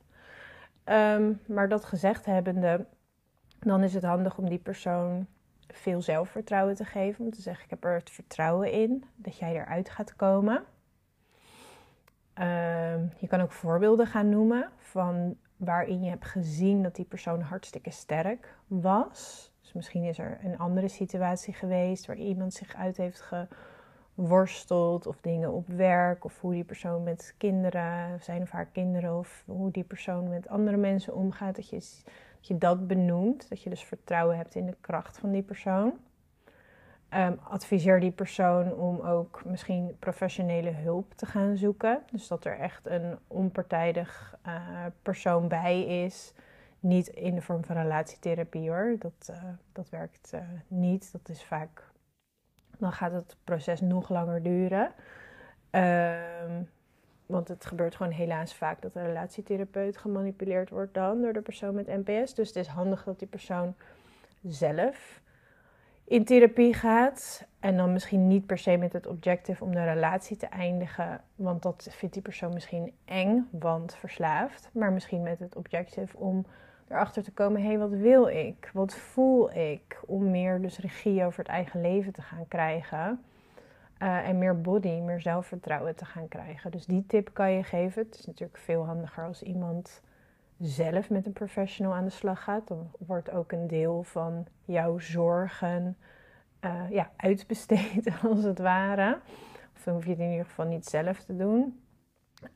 Ehm, 0.84 1.34
maar 1.48 1.70
dat 1.70 1.86
gezegd 1.86 2.26
hebbende, 2.26 2.86
dan 3.60 3.84
is 3.84 3.94
het 3.94 4.04
handig 4.04 4.38
om 4.38 4.50
die 4.50 4.60
persoon 4.60 5.28
veel 5.68 6.02
zelfvertrouwen 6.02 6.76
te 6.76 6.86
geven. 6.86 7.26
Om 7.26 7.32
te 7.32 7.42
zeggen, 7.42 7.64
ik 7.64 7.70
heb 7.70 7.84
er 7.84 7.94
het 7.94 8.10
vertrouwen 8.10 8.72
in 8.72 9.04
dat 9.16 9.38
jij 9.38 9.54
eruit 9.54 9.90
gaat 9.90 10.16
komen. 10.16 10.64
Ehm, 12.34 13.06
je 13.18 13.28
kan 13.28 13.42
ook 13.42 13.52
voorbeelden 13.52 14.08
gaan 14.08 14.30
noemen 14.30 14.70
van 14.78 15.38
waarin 15.58 16.04
je 16.04 16.10
hebt 16.10 16.26
gezien 16.26 16.84
dat 16.84 16.96
die 16.96 17.06
persoon 17.06 17.42
hartstikke 17.42 17.92
sterk 17.92 18.56
was. 18.68 19.52
Dus 19.62 19.74
misschien 19.74 20.04
is 20.04 20.18
er 20.18 20.40
een 20.44 20.58
andere 20.58 20.88
situatie 20.88 21.54
geweest 21.54 22.06
waar 22.06 22.16
iemand 22.16 22.54
zich 22.54 22.76
uit 22.76 22.98
heeft 22.98 23.22
geworsteld 24.16 25.08
of 25.08 25.22
dingen 25.22 25.52
op 25.52 25.68
werk 25.68 26.26
of 26.26 26.42
hoe 26.42 26.54
die 26.54 26.64
persoon 26.64 27.04
met 27.04 27.34
kinderen, 27.38 28.22
zijn 28.22 28.42
of 28.42 28.52
haar 28.52 28.66
kinderen 28.66 29.18
of 29.18 29.44
hoe 29.46 29.72
die 29.72 29.84
persoon 29.84 30.30
met 30.30 30.48
andere 30.48 30.78
mensen 30.78 31.16
omgaat. 31.16 31.56
Dat 31.56 31.70
je, 32.40 32.58
dat 32.58 32.88
benoemt, 32.88 33.50
dat 33.50 33.62
je 33.62 33.70
dus 33.70 33.84
vertrouwen 33.84 34.38
hebt 34.38 34.56
in 34.56 34.66
de 34.66 34.76
kracht 34.82 35.18
van 35.18 35.32
die 35.32 35.44
persoon. 35.44 35.94
Um, 37.16 37.40
adviseer 37.44 38.00
die 38.00 38.12
persoon 38.12 38.74
om 38.74 39.00
ook 39.00 39.46
misschien 39.46 39.96
professionele 40.00 40.72
hulp 40.72 41.14
te 41.14 41.26
gaan 41.26 41.58
zoeken. 41.58 42.02
Dus 42.12 42.28
dat 42.28 42.46
er 42.46 42.60
echt 42.60 42.88
een 42.88 43.18
onpartijdig 43.28 44.38
uh, 44.48 44.86
persoon 45.02 45.48
bij 45.48 46.04
is. 46.04 46.34
Niet 46.80 47.08
in 47.08 47.36
de 47.36 47.42
vorm 47.42 47.64
van 47.64 47.76
relatietherapie 47.76 48.70
hoor. 48.70 48.96
Dat, 49.00 49.28
uh, 49.30 49.38
dat 49.72 49.90
werkt 49.90 50.32
uh, 50.34 50.42
niet. 50.68 51.12
Dat 51.12 51.30
is 51.30 51.44
vaak. 51.44 51.92
Dan 52.84 52.94
gaat 52.94 53.12
het 53.12 53.36
proces 53.44 53.82
nog 53.82 54.10
langer 54.10 54.44
duren. 54.44 54.92
Um, 55.72 56.70
want 57.26 57.48
het 57.48 57.66
gebeurt 57.66 57.96
gewoon 57.96 58.12
helaas 58.12 58.54
vaak 58.54 58.82
dat 58.82 58.96
een 58.96 59.06
relatietherapeut 59.06 59.98
gemanipuleerd 59.98 60.70
wordt 60.70 60.94
dan 60.94 61.22
door 61.22 61.34
de 61.34 61.42
persoon 61.42 61.76
met 61.76 61.88
NPS. 61.88 62.34
Dus 62.34 62.48
het 62.48 62.56
is 62.56 62.68
handig 62.68 63.04
dat 63.04 63.20
die 63.20 63.28
persoon 63.28 63.76
zelf 64.42 65.22
in 66.04 66.26
therapie 66.26 66.74
gaat. 66.74 67.48
En 67.60 67.78
dan 67.78 67.94
misschien 67.94 68.28
niet 68.28 68.46
per 68.46 68.58
se 68.58 68.78
met 68.78 68.94
het 68.94 69.08
objective 69.08 69.64
om 69.64 69.72
de 69.72 69.84
relatie 69.84 70.38
te 70.38 70.48
eindigen. 70.48 71.22
Want 71.36 71.62
dat 71.62 71.88
vindt 71.92 72.14
die 72.14 72.24
persoon 72.24 72.54
misschien 72.54 72.94
eng, 73.06 73.48
want 73.52 73.96
verslaafd. 73.96 74.70
Maar 74.74 74.92
misschien 74.92 75.22
met 75.22 75.40
het 75.40 75.56
objective 75.56 76.18
om 76.18 76.46
erachter 76.94 77.24
te 77.24 77.32
komen: 77.32 77.62
hé, 77.62 77.68
hey, 77.68 77.78
wat 77.78 77.90
wil 77.90 78.28
ik? 78.28 78.70
Wat 78.74 78.96
voel 78.96 79.52
ik? 79.54 80.00
Om 80.06 80.32
meer 80.32 80.62
dus 80.62 80.78
regie 80.78 81.26
over 81.26 81.40
het 81.40 81.48
eigen 81.48 81.82
leven 81.82 82.14
te 82.14 82.22
gaan 82.22 82.48
krijgen. 82.48 83.24
Uh, 84.00 84.28
en 84.28 84.38
meer 84.38 84.62
body, 84.62 85.00
meer 85.00 85.22
zelfvertrouwen 85.22 85.96
te 85.96 86.06
gaan 86.06 86.28
krijgen. 86.28 86.72
Dus 86.72 86.86
die 86.86 87.06
tip 87.06 87.30
kan 87.34 87.52
je 87.52 87.64
geven. 87.64 88.04
Het 88.04 88.20
is 88.20 88.26
natuurlijk 88.26 88.60
veel 88.60 88.86
handiger 88.86 89.24
als 89.24 89.44
iemand 89.44 90.02
zelf 90.60 91.10
met 91.10 91.26
een 91.26 91.34
professional 91.34 91.94
aan 91.94 92.04
de 92.04 92.10
slag 92.10 92.44
gaat, 92.44 92.68
dan 92.68 92.92
wordt 93.00 93.32
ook 93.32 93.52
een 93.52 93.68
deel 93.68 94.04
van 94.04 94.46
jouw 94.66 95.00
zorgen 95.00 95.98
uh, 96.66 96.90
ja, 96.90 97.12
uitbesteed, 97.16 98.12
als 98.24 98.44
het 98.44 98.60
ware. 98.60 99.20
Of 99.76 99.84
dan 99.84 99.94
hoef 99.94 100.04
je 100.04 100.10
het 100.10 100.20
in 100.20 100.30
ieder 100.30 100.46
geval 100.46 100.66
niet 100.66 100.86
zelf 100.86 101.20
te 101.20 101.36
doen. 101.36 101.83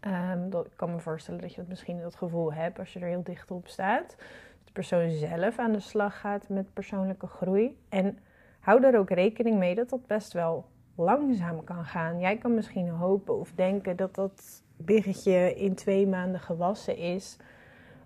Um, 0.07 0.49
dat, 0.49 0.65
ik 0.65 0.71
kan 0.75 0.91
me 0.91 0.99
voorstellen 0.99 1.41
dat 1.41 1.53
je 1.53 1.57
dat 1.61 1.69
misschien 1.69 2.01
dat 2.01 2.15
gevoel 2.15 2.53
hebt 2.53 2.79
als 2.79 2.93
je 2.93 2.99
er 2.99 3.07
heel 3.07 3.23
dicht 3.23 3.51
op 3.51 3.67
staat. 3.67 4.15
De 4.63 4.71
persoon 4.71 5.09
zelf 5.09 5.59
aan 5.59 5.71
de 5.71 5.79
slag 5.79 6.19
gaat 6.19 6.49
met 6.49 6.73
persoonlijke 6.73 7.27
groei. 7.27 7.77
En 7.89 8.19
hou 8.59 8.83
er 8.83 8.99
ook 8.99 9.09
rekening 9.09 9.57
mee 9.57 9.75
dat 9.75 9.89
dat 9.89 10.07
best 10.07 10.33
wel 10.33 10.65
langzaam 10.95 11.63
kan 11.63 11.85
gaan. 11.85 12.19
Jij 12.19 12.37
kan 12.37 12.53
misschien 12.53 12.89
hopen 12.89 13.39
of 13.39 13.51
denken 13.51 13.95
dat 13.95 14.15
dat 14.15 14.63
biggetje 14.77 15.55
in 15.55 15.75
twee 15.75 16.07
maanden 16.07 16.39
gewassen 16.39 16.97
is. 16.97 17.37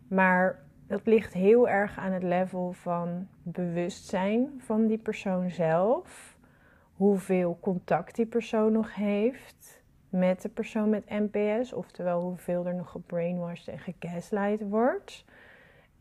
Maar 0.08 0.60
dat 0.88 1.06
ligt 1.06 1.34
heel 1.34 1.70
erg 1.70 1.98
aan 1.98 2.12
het 2.12 2.24
level 2.24 2.72
van 2.72 3.28
bewustzijn 3.44 4.50
van 4.58 4.88
die 4.88 4.98
persoon 4.98 5.50
zelf. 5.50 6.38
Hoeveel 6.96 7.58
contact 7.62 8.16
die 8.16 8.26
persoon 8.26 8.72
nog 8.72 8.96
heeft 8.96 9.81
met 10.12 10.41
de 10.41 10.50
persoon 10.50 10.89
met 10.89 11.10
NPS. 11.10 11.74
Oftewel 11.74 12.22
hoeveel 12.22 12.65
er 12.65 12.75
nog 12.75 12.91
gebrainwashed 12.91 13.68
en 13.68 13.80
gegaslight 13.80 14.70
wordt. 14.70 15.25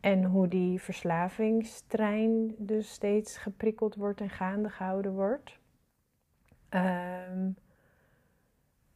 En 0.01 0.25
hoe 0.25 0.49
die 0.49 0.81
verslavingstrein 0.81 2.55
dus 2.59 2.91
steeds 2.91 3.37
geprikkeld 3.37 3.95
wordt 3.95 4.21
en 4.21 4.31
gaande 4.31 4.69
gehouden 4.69 5.13
wordt. 5.13 5.59
Um, 6.71 7.57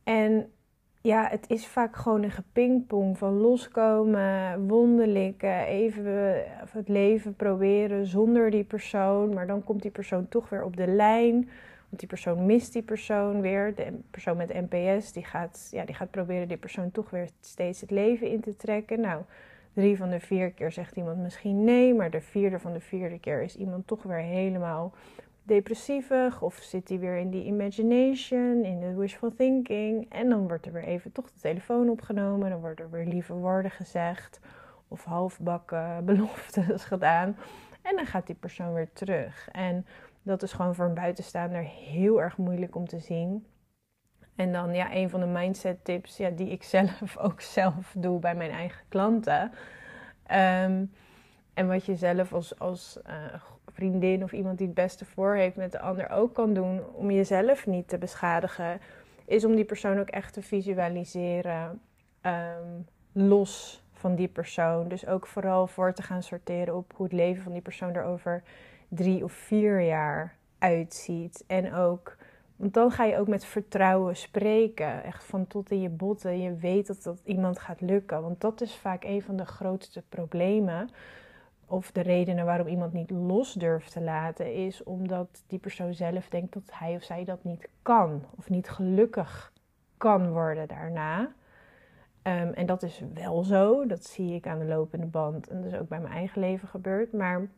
en 0.05 0.53
ja, 1.01 1.29
het 1.29 1.51
is 1.51 1.67
vaak 1.67 1.97
gewoon 1.97 2.23
een 2.23 2.31
gepingpong 2.31 3.19
van 3.19 3.33
loskomen, 3.33 4.69
wonderlijke, 4.69 5.65
even 5.67 6.45
het 6.71 6.89
leven 6.89 7.35
proberen 7.35 8.07
zonder 8.07 8.51
die 8.51 8.65
persoon. 8.65 9.35
Maar 9.35 9.47
dan 9.47 9.65
komt 9.65 9.83
die 9.83 9.91
persoon 9.91 10.29
toch 10.29 10.49
weer 10.49 10.65
op 10.65 10.77
de 10.77 10.87
lijn. 10.87 11.49
Die 11.99 12.09
persoon 12.09 12.47
mist 12.47 12.73
die 12.73 12.83
persoon 12.83 13.41
weer. 13.41 13.75
De 13.75 13.99
persoon 14.11 14.37
met 14.37 14.69
NPS 14.71 15.13
die 15.13 15.25
gaat, 15.25 15.69
ja, 15.71 15.85
die 15.85 15.95
gaat 15.95 16.11
proberen 16.11 16.49
die 16.49 16.57
persoon 16.57 16.91
toch 16.91 17.11
weer 17.11 17.29
steeds 17.41 17.81
het 17.81 17.91
leven 17.91 18.31
in 18.31 18.41
te 18.41 18.57
trekken. 18.57 19.01
Nou, 19.01 19.23
drie 19.73 19.97
van 19.97 20.11
de 20.11 20.21
vier 20.21 20.51
keer 20.51 20.73
zegt 20.73 20.97
iemand 20.97 21.19
misschien 21.19 21.65
nee. 21.65 21.95
Maar 21.95 22.11
de 22.11 22.21
vierde 22.21 22.59
van 22.59 22.73
de 22.73 22.81
vierde 22.81 23.19
keer 23.19 23.43
is 23.43 23.57
iemand 23.57 23.87
toch 23.87 24.03
weer 24.03 24.23
helemaal 24.23 24.93
depressievig 25.45 26.43
of 26.43 26.55
zit 26.55 26.89
hij 26.89 26.99
weer 26.99 27.17
in 27.17 27.31
die 27.31 27.45
imagination, 27.45 28.65
in 28.65 28.81
de 28.81 28.95
wishful 28.95 29.35
thinking. 29.37 30.13
En 30.13 30.29
dan 30.29 30.49
wordt 30.49 30.67
er 30.67 30.73
weer 30.73 30.85
even 30.85 31.13
toch 31.13 31.27
de 31.33 31.41
telefoon 31.41 31.89
opgenomen, 31.89 32.51
dan 32.51 32.61
worden 32.61 32.85
er 32.85 32.91
weer 32.91 33.07
lieve 33.07 33.35
woorden 33.35 33.71
gezegd 33.71 34.41
of 34.89 35.05
halfbakken 35.05 36.05
beloftes 36.05 36.85
gedaan. 36.85 37.37
En 37.83 37.97
dan 37.97 38.07
gaat 38.07 38.27
die 38.27 38.37
persoon 38.37 38.73
weer 38.73 38.93
terug. 38.93 39.49
En 39.53 39.87
dat 40.25 40.43
is 40.43 40.53
gewoon 40.53 40.75
voor 40.75 40.85
een 40.85 40.95
buitenstaander 40.95 41.63
heel 41.63 42.23
erg 42.23 42.37
moeilijk 42.37 42.75
om 42.75 42.89
te 42.89 42.99
zien. 42.99 43.47
En 44.35 44.53
dan 44.53 44.75
ja, 44.75 44.95
een 44.95 45.11
van 45.11 45.21
de 45.21 45.27
mindset 45.27 45.85
tips 45.85 46.17
ja, 46.17 46.31
die 46.31 46.49
ik 46.49 46.63
zelf 46.77 47.17
ook 47.17 47.41
zelf 47.41 47.95
doe 47.99 48.19
bij 48.19 48.35
mijn 48.35 48.51
eigen 48.51 48.85
klanten. 48.89 49.53
Um, 50.33 50.93
en 51.55 51.69
wat 51.69 51.85
je 51.85 51.97
zelf 51.97 52.33
als, 52.33 52.59
als 52.59 52.99
uh, 53.07 53.15
vriendin 53.73 54.23
of 54.23 54.33
iemand 54.33 54.59
die 54.59 54.67
het 54.67 54.77
beste 54.77 55.05
voor 55.05 55.35
heeft 55.35 55.57
met 55.57 55.73
de 55.73 55.81
ander 55.81 56.11
ook 56.11 56.35
kan 56.35 56.55
doen 56.55 56.81
om 56.95 57.11
jezelf 57.11 57.67
niet 57.67 57.89
te 57.89 57.99
beschadigen, 57.99 58.81
is 59.25 59.45
om 59.45 59.55
die 59.55 59.65
persoon 59.65 59.99
ook 59.99 60.09
echt 60.09 60.33
te 60.33 60.43
visualiseren 60.43 61.81
um, 62.23 62.87
los 63.13 63.83
van 63.93 64.15
die 64.15 64.29
persoon. 64.29 64.89
Dus 64.89 65.07
ook 65.07 65.27
vooral 65.27 65.67
voor 65.67 65.93
te 65.93 66.03
gaan 66.03 66.23
sorteren 66.23 66.77
op 66.77 66.93
hoe 66.97 67.07
het 67.07 67.15
leven 67.15 67.43
van 67.43 67.53
die 67.53 67.63
persoon 67.63 67.95
er 67.95 68.05
over 68.05 68.43
drie 68.95 69.25
of 69.25 69.33
vier 69.33 69.81
jaar 69.81 70.37
uitziet. 70.59 71.45
En 71.47 71.75
ook, 71.75 72.17
want 72.57 72.75
dan 72.75 72.91
ga 72.91 73.05
je 73.05 73.19
ook 73.19 73.29
met 73.29 73.45
vertrouwen 73.45 74.17
spreken, 74.17 75.05
echt 75.05 75.25
van 75.25 75.47
tot 75.47 75.71
in 75.71 75.81
je 75.81 75.89
botten. 75.89 76.41
Je 76.41 76.55
weet 76.55 76.87
dat 76.87 77.03
dat 77.03 77.21
iemand 77.25 77.59
gaat 77.59 77.81
lukken, 77.81 78.23
want 78.23 78.41
dat 78.41 78.61
is 78.61 78.75
vaak 78.75 79.05
een 79.05 79.23
van 79.23 79.37
de 79.37 79.47
grootste 79.47 80.03
problemen 80.09 80.89
of 81.67 81.93
de 81.93 82.01
redenen 82.01 82.45
waarom 82.45 82.67
iemand 82.67 82.93
niet 82.93 83.11
los 83.11 83.53
durft 83.53 83.93
te 83.93 84.01
laten, 84.01 84.55
is 84.55 84.83
omdat 84.83 85.43
die 85.47 85.59
persoon 85.59 85.95
zelf 85.95 86.29
denkt 86.29 86.53
dat 86.53 86.71
hij 86.71 86.95
of 86.95 87.03
zij 87.03 87.25
dat 87.25 87.45
niet 87.45 87.69
kan. 87.83 88.25
Of 88.37 88.51
niet 88.51 88.69
gelukkig 88.69 89.53
kan 89.97 90.33
worden 90.33 90.69
daarna. 90.69 91.21
Um, 91.21 92.53
en 92.53 92.67
dat 92.67 92.83
is 92.83 93.03
wel 93.15 93.43
zo. 93.43 93.87
Dat 93.87 94.05
zie 94.05 94.35
ik 94.35 94.47
aan 94.47 94.59
de 94.59 94.65
lopende 94.65 95.07
band. 95.07 95.49
En 95.49 95.63
dat 95.63 95.73
is 95.73 95.79
ook 95.79 95.89
bij 95.89 96.01
mijn 96.01 96.13
eigen 96.13 96.41
leven 96.41 96.69
gebeurd. 96.69 97.13
Maar 97.13 97.49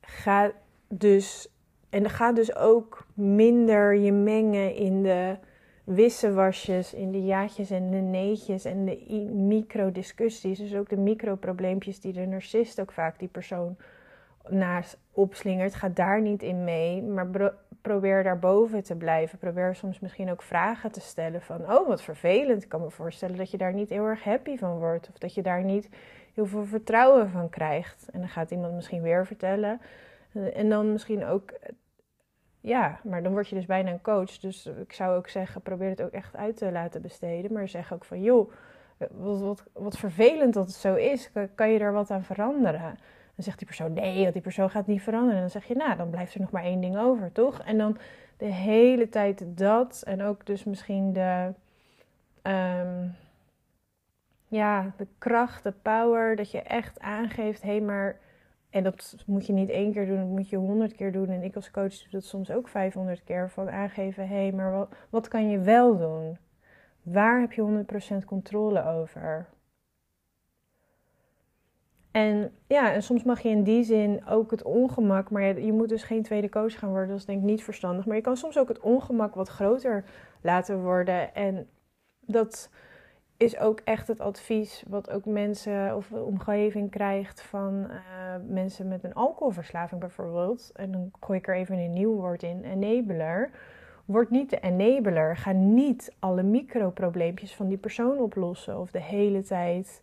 ga 0.00 0.52
dus. 0.88 1.52
En 1.90 2.10
ga 2.10 2.32
dus 2.32 2.56
ook 2.56 3.06
minder 3.14 3.94
je 3.94 4.12
mengen 4.12 4.74
in 4.74 5.02
de 5.02 5.36
wisselwasjes, 5.84 6.94
in 6.94 7.12
de 7.12 7.24
jaatjes 7.24 7.70
en 7.70 7.90
de 7.90 7.96
neetjes 7.96 8.64
en 8.64 8.84
de 8.84 9.28
micro-discussies. 9.32 10.58
Dus 10.58 10.74
ook 10.74 10.88
de 10.88 10.96
micro-probleempjes 10.96 12.00
die 12.00 12.12
de 12.12 12.26
narcist 12.26 12.80
ook 12.80 12.92
vaak 12.92 13.18
die 13.18 13.28
persoon 13.28 13.76
naast 14.48 14.98
opslingert. 15.12 15.74
Ga 15.74 15.88
daar 15.88 16.20
niet 16.20 16.42
in 16.42 16.64
mee, 16.64 17.02
maar 17.02 17.52
probeer 17.82 18.22
daarboven 18.22 18.82
te 18.82 18.96
blijven. 18.96 19.38
Probeer 19.38 19.74
soms 19.74 20.00
misschien 20.00 20.30
ook 20.30 20.42
vragen 20.42 20.92
te 20.92 21.00
stellen 21.00 21.42
van... 21.42 21.72
oh, 21.72 21.88
wat 21.88 22.02
vervelend. 22.02 22.62
Ik 22.62 22.68
kan 22.68 22.80
me 22.80 22.90
voorstellen 22.90 23.36
dat 23.36 23.50
je 23.50 23.58
daar 23.58 23.74
niet 23.74 23.88
heel 23.88 24.04
erg 24.04 24.24
happy 24.24 24.56
van 24.56 24.78
wordt. 24.78 25.08
Of 25.08 25.18
dat 25.18 25.34
je 25.34 25.42
daar 25.42 25.64
niet 25.64 25.88
heel 26.34 26.46
veel 26.46 26.64
vertrouwen 26.64 27.30
van 27.30 27.48
krijgt. 27.48 28.08
En 28.12 28.20
dan 28.20 28.28
gaat 28.28 28.50
iemand 28.50 28.74
misschien 28.74 29.02
weer 29.02 29.26
vertellen... 29.26 29.80
En 30.54 30.68
dan 30.68 30.92
misschien 30.92 31.24
ook 31.24 31.52
ja, 32.60 33.00
maar 33.04 33.22
dan 33.22 33.32
word 33.32 33.48
je 33.48 33.54
dus 33.54 33.66
bijna 33.66 33.90
een 33.90 34.00
coach. 34.00 34.38
Dus 34.38 34.66
ik 34.66 34.92
zou 34.92 35.16
ook 35.16 35.28
zeggen, 35.28 35.60
probeer 35.60 35.88
het 35.88 36.02
ook 36.02 36.10
echt 36.10 36.36
uit 36.36 36.56
te 36.56 36.72
laten 36.72 37.02
besteden. 37.02 37.52
Maar 37.52 37.68
zeg 37.68 37.92
ook 37.92 38.04
van, 38.04 38.22
joh, 38.22 38.52
wat, 39.10 39.40
wat, 39.40 39.64
wat 39.72 39.98
vervelend 39.98 40.54
dat 40.54 40.66
het 40.66 40.76
zo 40.76 40.94
is. 40.94 41.30
Kan, 41.54 41.70
je 41.70 41.78
daar 41.78 41.92
wat 41.92 42.10
aan 42.10 42.24
veranderen? 42.24 42.98
Dan 43.38 43.46
zegt 43.46 43.58
die 43.58 43.66
persoon, 43.66 43.92
nee, 43.92 44.22
want 44.22 44.32
die 44.32 44.42
persoon 44.42 44.70
gaat 44.70 44.86
niet 44.86 45.02
veranderen. 45.02 45.34
En 45.34 45.40
dan 45.40 45.50
zeg 45.50 45.64
je, 45.64 45.74
nou, 45.74 45.96
dan 45.96 46.10
blijft 46.10 46.34
er 46.34 46.40
nog 46.40 46.50
maar 46.50 46.62
één 46.62 46.80
ding 46.80 46.98
over, 46.98 47.32
toch? 47.32 47.60
En 47.60 47.78
dan 47.78 47.98
de 48.36 48.52
hele 48.52 49.08
tijd 49.08 49.44
dat. 49.46 50.02
En 50.06 50.22
ook 50.22 50.46
dus 50.46 50.64
misschien 50.64 51.12
de... 51.12 51.52
Um, 52.42 53.16
ja, 54.48 54.92
de 54.96 55.06
kracht, 55.18 55.62
de 55.62 55.72
power, 55.72 56.36
dat 56.36 56.50
je 56.50 56.60
echt 56.62 57.00
aangeeft, 57.00 57.62
hé, 57.62 57.68
hey, 57.68 57.80
maar. 57.80 58.18
En 58.70 58.82
dat 58.82 59.16
moet 59.26 59.46
je 59.46 59.52
niet 59.52 59.68
één 59.68 59.92
keer 59.92 60.06
doen, 60.06 60.16
dat 60.16 60.26
moet 60.26 60.48
je 60.48 60.56
honderd 60.56 60.94
keer 60.94 61.12
doen. 61.12 61.28
En 61.28 61.42
ik 61.42 61.54
als 61.54 61.70
coach 61.70 61.98
doe 61.98 62.10
dat 62.10 62.24
soms 62.24 62.50
ook 62.50 62.68
500 62.68 63.24
keer. 63.24 63.50
Van 63.50 63.70
aangeven, 63.70 64.28
hé, 64.28 64.34
hey, 64.34 64.52
maar 64.52 64.72
wat, 64.72 64.94
wat 65.10 65.28
kan 65.28 65.50
je 65.50 65.58
wel 65.58 65.98
doen? 65.98 66.38
Waar 67.02 67.40
heb 67.40 67.52
je 67.52 67.84
100% 68.22 68.24
controle 68.24 68.84
over? 68.84 69.46
En 72.10 72.52
ja, 72.66 72.92
en 72.92 73.02
soms 73.02 73.22
mag 73.22 73.40
je 73.40 73.48
in 73.48 73.62
die 73.62 73.84
zin 73.84 74.26
ook 74.26 74.50
het 74.50 74.62
ongemak, 74.62 75.30
maar 75.30 75.42
je, 75.42 75.64
je, 75.64 75.72
moet 75.72 75.88
dus 75.88 76.02
geen 76.02 76.22
tweede 76.22 76.48
coach 76.48 76.78
gaan 76.78 76.90
worden, 76.90 77.08
dat 77.08 77.18
is 77.18 77.24
denk 77.24 77.38
ik 77.38 77.44
niet 77.44 77.64
verstandig. 77.64 78.06
Maar 78.06 78.16
je 78.16 78.22
kan 78.22 78.36
soms 78.36 78.58
ook 78.58 78.68
het 78.68 78.80
ongemak 78.80 79.34
wat 79.34 79.48
groter 79.48 80.04
laten 80.42 80.82
worden. 80.82 81.34
En 81.34 81.68
dat 82.20 82.70
is 83.36 83.58
ook 83.58 83.80
echt 83.84 84.08
het 84.08 84.20
advies 84.20 84.84
wat 84.88 85.10
ook 85.10 85.24
mensen 85.24 85.96
of 85.96 86.12
omgeving 86.12 86.90
krijgt 86.90 87.42
van 87.42 87.74
uh, 87.74 87.96
mensen 88.46 88.88
met 88.88 89.04
een 89.04 89.14
alcoholverslaving 89.14 90.00
bijvoorbeeld. 90.00 90.70
En 90.74 90.90
dan 90.90 91.10
gooi 91.20 91.38
ik 91.38 91.48
er 91.48 91.54
even 91.54 91.78
een 91.78 91.92
nieuw 91.92 92.14
woord 92.14 92.42
in, 92.42 92.64
enabler. 92.64 93.50
Word 94.04 94.30
niet 94.30 94.50
de 94.50 94.60
enabler. 94.60 95.36
Ga 95.36 95.52
niet 95.52 96.14
alle 96.18 96.42
microprobleempjes 96.42 97.54
van 97.54 97.68
die 97.68 97.78
persoon 97.78 98.18
oplossen 98.18 98.80
of 98.80 98.90
de 98.90 99.02
hele 99.02 99.42
tijd 99.42 100.02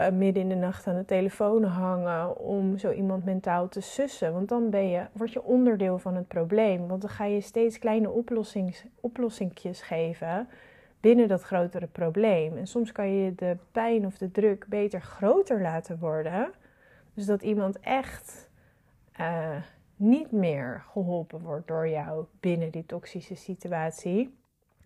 uh, 0.00 0.08
midden 0.08 0.42
in 0.42 0.48
de 0.48 0.54
nacht 0.54 0.86
aan 0.86 0.96
de 0.96 1.04
telefoon 1.04 1.64
hangen 1.64 2.38
om 2.38 2.78
zo 2.78 2.90
iemand 2.90 3.24
mentaal 3.24 3.68
te 3.68 3.80
sussen. 3.80 4.32
Want 4.32 4.48
dan 4.48 4.70
ben 4.70 4.88
je, 4.88 5.06
word 5.12 5.32
je 5.32 5.42
onderdeel 5.42 5.98
van 5.98 6.14
het 6.14 6.28
probleem. 6.28 6.88
Want 6.88 7.00
dan 7.00 7.10
ga 7.10 7.24
je 7.24 7.40
steeds 7.40 7.78
kleine 7.78 8.10
oplossings, 8.10 8.84
oplossingjes 9.00 9.82
geven 9.82 10.48
binnen 11.00 11.28
dat 11.28 11.42
grotere 11.42 11.86
probleem. 11.86 12.56
En 12.56 12.66
soms 12.66 12.92
kan 12.92 13.08
je 13.08 13.34
de 13.34 13.56
pijn 13.72 14.06
of 14.06 14.18
de 14.18 14.30
druk 14.30 14.66
beter 14.68 15.00
groter 15.00 15.60
laten 15.60 15.98
worden. 15.98 16.52
Dus 17.14 17.26
dat 17.26 17.42
iemand 17.42 17.80
echt 17.80 18.50
uh, 19.20 19.56
niet 19.96 20.32
meer 20.32 20.84
geholpen 20.90 21.40
wordt 21.40 21.68
door 21.68 21.88
jou 21.88 22.24
binnen 22.40 22.70
die 22.70 22.86
toxische 22.86 23.34
situatie. 23.34 24.34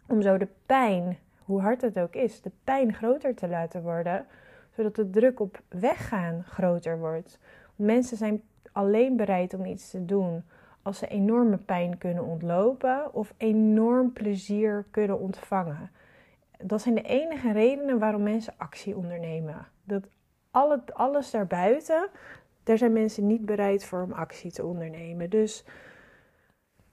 Om 0.06 0.22
zo 0.22 0.38
de 0.38 0.48
pijn, 0.66 1.18
hoe 1.44 1.60
hard 1.60 1.80
het 1.80 1.98
ook 1.98 2.14
is, 2.14 2.42
de 2.42 2.50
pijn 2.64 2.94
groter 2.94 3.34
te 3.34 3.48
laten 3.48 3.82
worden 3.82 4.26
zodat 4.78 4.97
de 4.97 5.11
druk 5.11 5.40
op 5.40 5.61
weggaan 5.68 6.44
groter 6.44 6.99
wordt. 6.99 7.38
Mensen 7.76 8.16
zijn 8.16 8.42
alleen 8.73 9.16
bereid 9.16 9.54
om 9.54 9.64
iets 9.64 9.90
te 9.90 10.04
doen 10.04 10.44
als 10.82 10.99
ze 10.99 11.06
enorme 11.06 11.56
pijn 11.56 11.99
kunnen 11.99 12.25
ontlopen 12.25 13.14
of 13.14 13.35
enorm 13.37 14.12
plezier 14.12 14.87
kunnen 14.90 15.20
ontvangen. 15.20 15.90
Dat 16.58 16.82
zijn 16.82 16.94
de 16.94 17.02
enige 17.02 17.52
redenen 17.52 17.99
waarom 17.99 18.23
mensen 18.23 18.54
actie 18.56 18.97
ondernemen. 18.97 19.66
Dat 19.85 20.08
alles 20.92 21.30
daarbuiten, 21.30 22.08
daar 22.62 22.78
zijn 22.78 22.92
mensen 22.92 23.26
niet 23.26 23.47
bereid 23.47 23.85
voor 23.85 24.02
om 24.02 24.12
actie 24.12 24.52
te 24.52 24.64
ondernemen. 24.64 25.30
Dus 25.30 25.64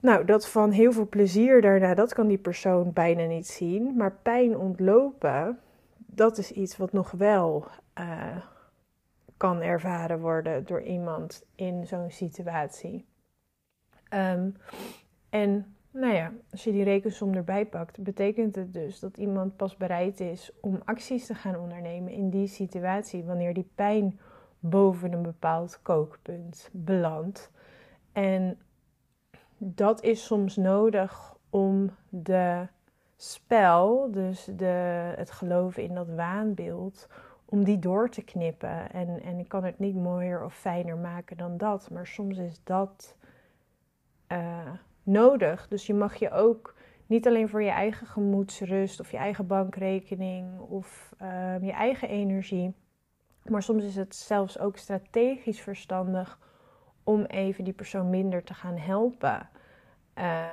nou, 0.00 0.24
dat 0.24 0.48
van 0.48 0.70
heel 0.70 0.92
veel 0.92 1.08
plezier 1.08 1.60
daarna, 1.60 1.94
dat 1.94 2.14
kan 2.14 2.26
die 2.26 2.38
persoon 2.38 2.92
bijna 2.92 3.26
niet 3.26 3.46
zien. 3.46 3.96
Maar 3.96 4.16
pijn 4.22 4.56
ontlopen, 4.58 5.58
dat 6.16 6.38
is 6.38 6.52
iets 6.52 6.76
wat 6.76 6.92
nog 6.92 7.10
wel 7.10 7.66
uh, 7.98 8.36
kan 9.36 9.60
ervaren 9.60 10.20
worden 10.20 10.66
door 10.66 10.82
iemand 10.82 11.46
in 11.54 11.86
zo'n 11.86 12.10
situatie. 12.10 13.06
Um, 14.14 14.56
en 15.28 15.76
nou 15.90 16.14
ja, 16.14 16.32
als 16.50 16.64
je 16.64 16.72
die 16.72 16.84
rekensom 16.84 17.34
erbij 17.34 17.66
pakt, 17.66 18.02
betekent 18.02 18.54
het 18.54 18.72
dus 18.72 19.00
dat 19.00 19.16
iemand 19.16 19.56
pas 19.56 19.76
bereid 19.76 20.20
is 20.20 20.52
om 20.60 20.80
acties 20.84 21.26
te 21.26 21.34
gaan 21.34 21.56
ondernemen 21.56 22.12
in 22.12 22.30
die 22.30 22.46
situatie 22.46 23.24
wanneer 23.24 23.54
die 23.54 23.70
pijn 23.74 24.20
boven 24.58 25.12
een 25.12 25.22
bepaald 25.22 25.82
kookpunt 25.82 26.68
belandt. 26.72 27.50
En 28.12 28.58
dat 29.58 30.02
is 30.02 30.24
soms 30.24 30.56
nodig 30.56 31.36
om 31.50 31.90
de 32.08 32.66
spel, 33.16 34.10
dus 34.10 34.44
de, 34.44 35.12
het 35.16 35.30
geloven 35.30 35.82
in 35.82 35.94
dat 35.94 36.08
waanbeeld, 36.08 37.08
om 37.44 37.64
die 37.64 37.78
door 37.78 38.08
te 38.08 38.22
knippen. 38.22 38.90
En, 38.92 39.22
en 39.22 39.38
ik 39.38 39.48
kan 39.48 39.64
het 39.64 39.78
niet 39.78 39.94
mooier 39.94 40.44
of 40.44 40.54
fijner 40.54 40.96
maken 40.96 41.36
dan 41.36 41.56
dat, 41.56 41.90
maar 41.90 42.06
soms 42.06 42.38
is 42.38 42.60
dat 42.64 43.16
uh, 44.32 44.72
nodig. 45.02 45.68
Dus 45.68 45.86
je 45.86 45.94
mag 45.94 46.14
je 46.14 46.30
ook 46.30 46.74
niet 47.06 47.26
alleen 47.26 47.48
voor 47.48 47.62
je 47.62 47.70
eigen 47.70 48.06
gemoedsrust 48.06 49.00
of 49.00 49.10
je 49.10 49.16
eigen 49.16 49.46
bankrekening 49.46 50.58
of 50.60 51.14
uh, 51.22 51.62
je 51.62 51.72
eigen 51.72 52.08
energie, 52.08 52.74
maar 53.44 53.62
soms 53.62 53.84
is 53.84 53.96
het 53.96 54.14
zelfs 54.14 54.58
ook 54.58 54.76
strategisch 54.76 55.60
verstandig 55.60 56.38
om 57.04 57.24
even 57.24 57.64
die 57.64 57.72
persoon 57.72 58.10
minder 58.10 58.44
te 58.44 58.54
gaan 58.54 58.76
helpen. 58.76 59.48
Uh, 60.18 60.44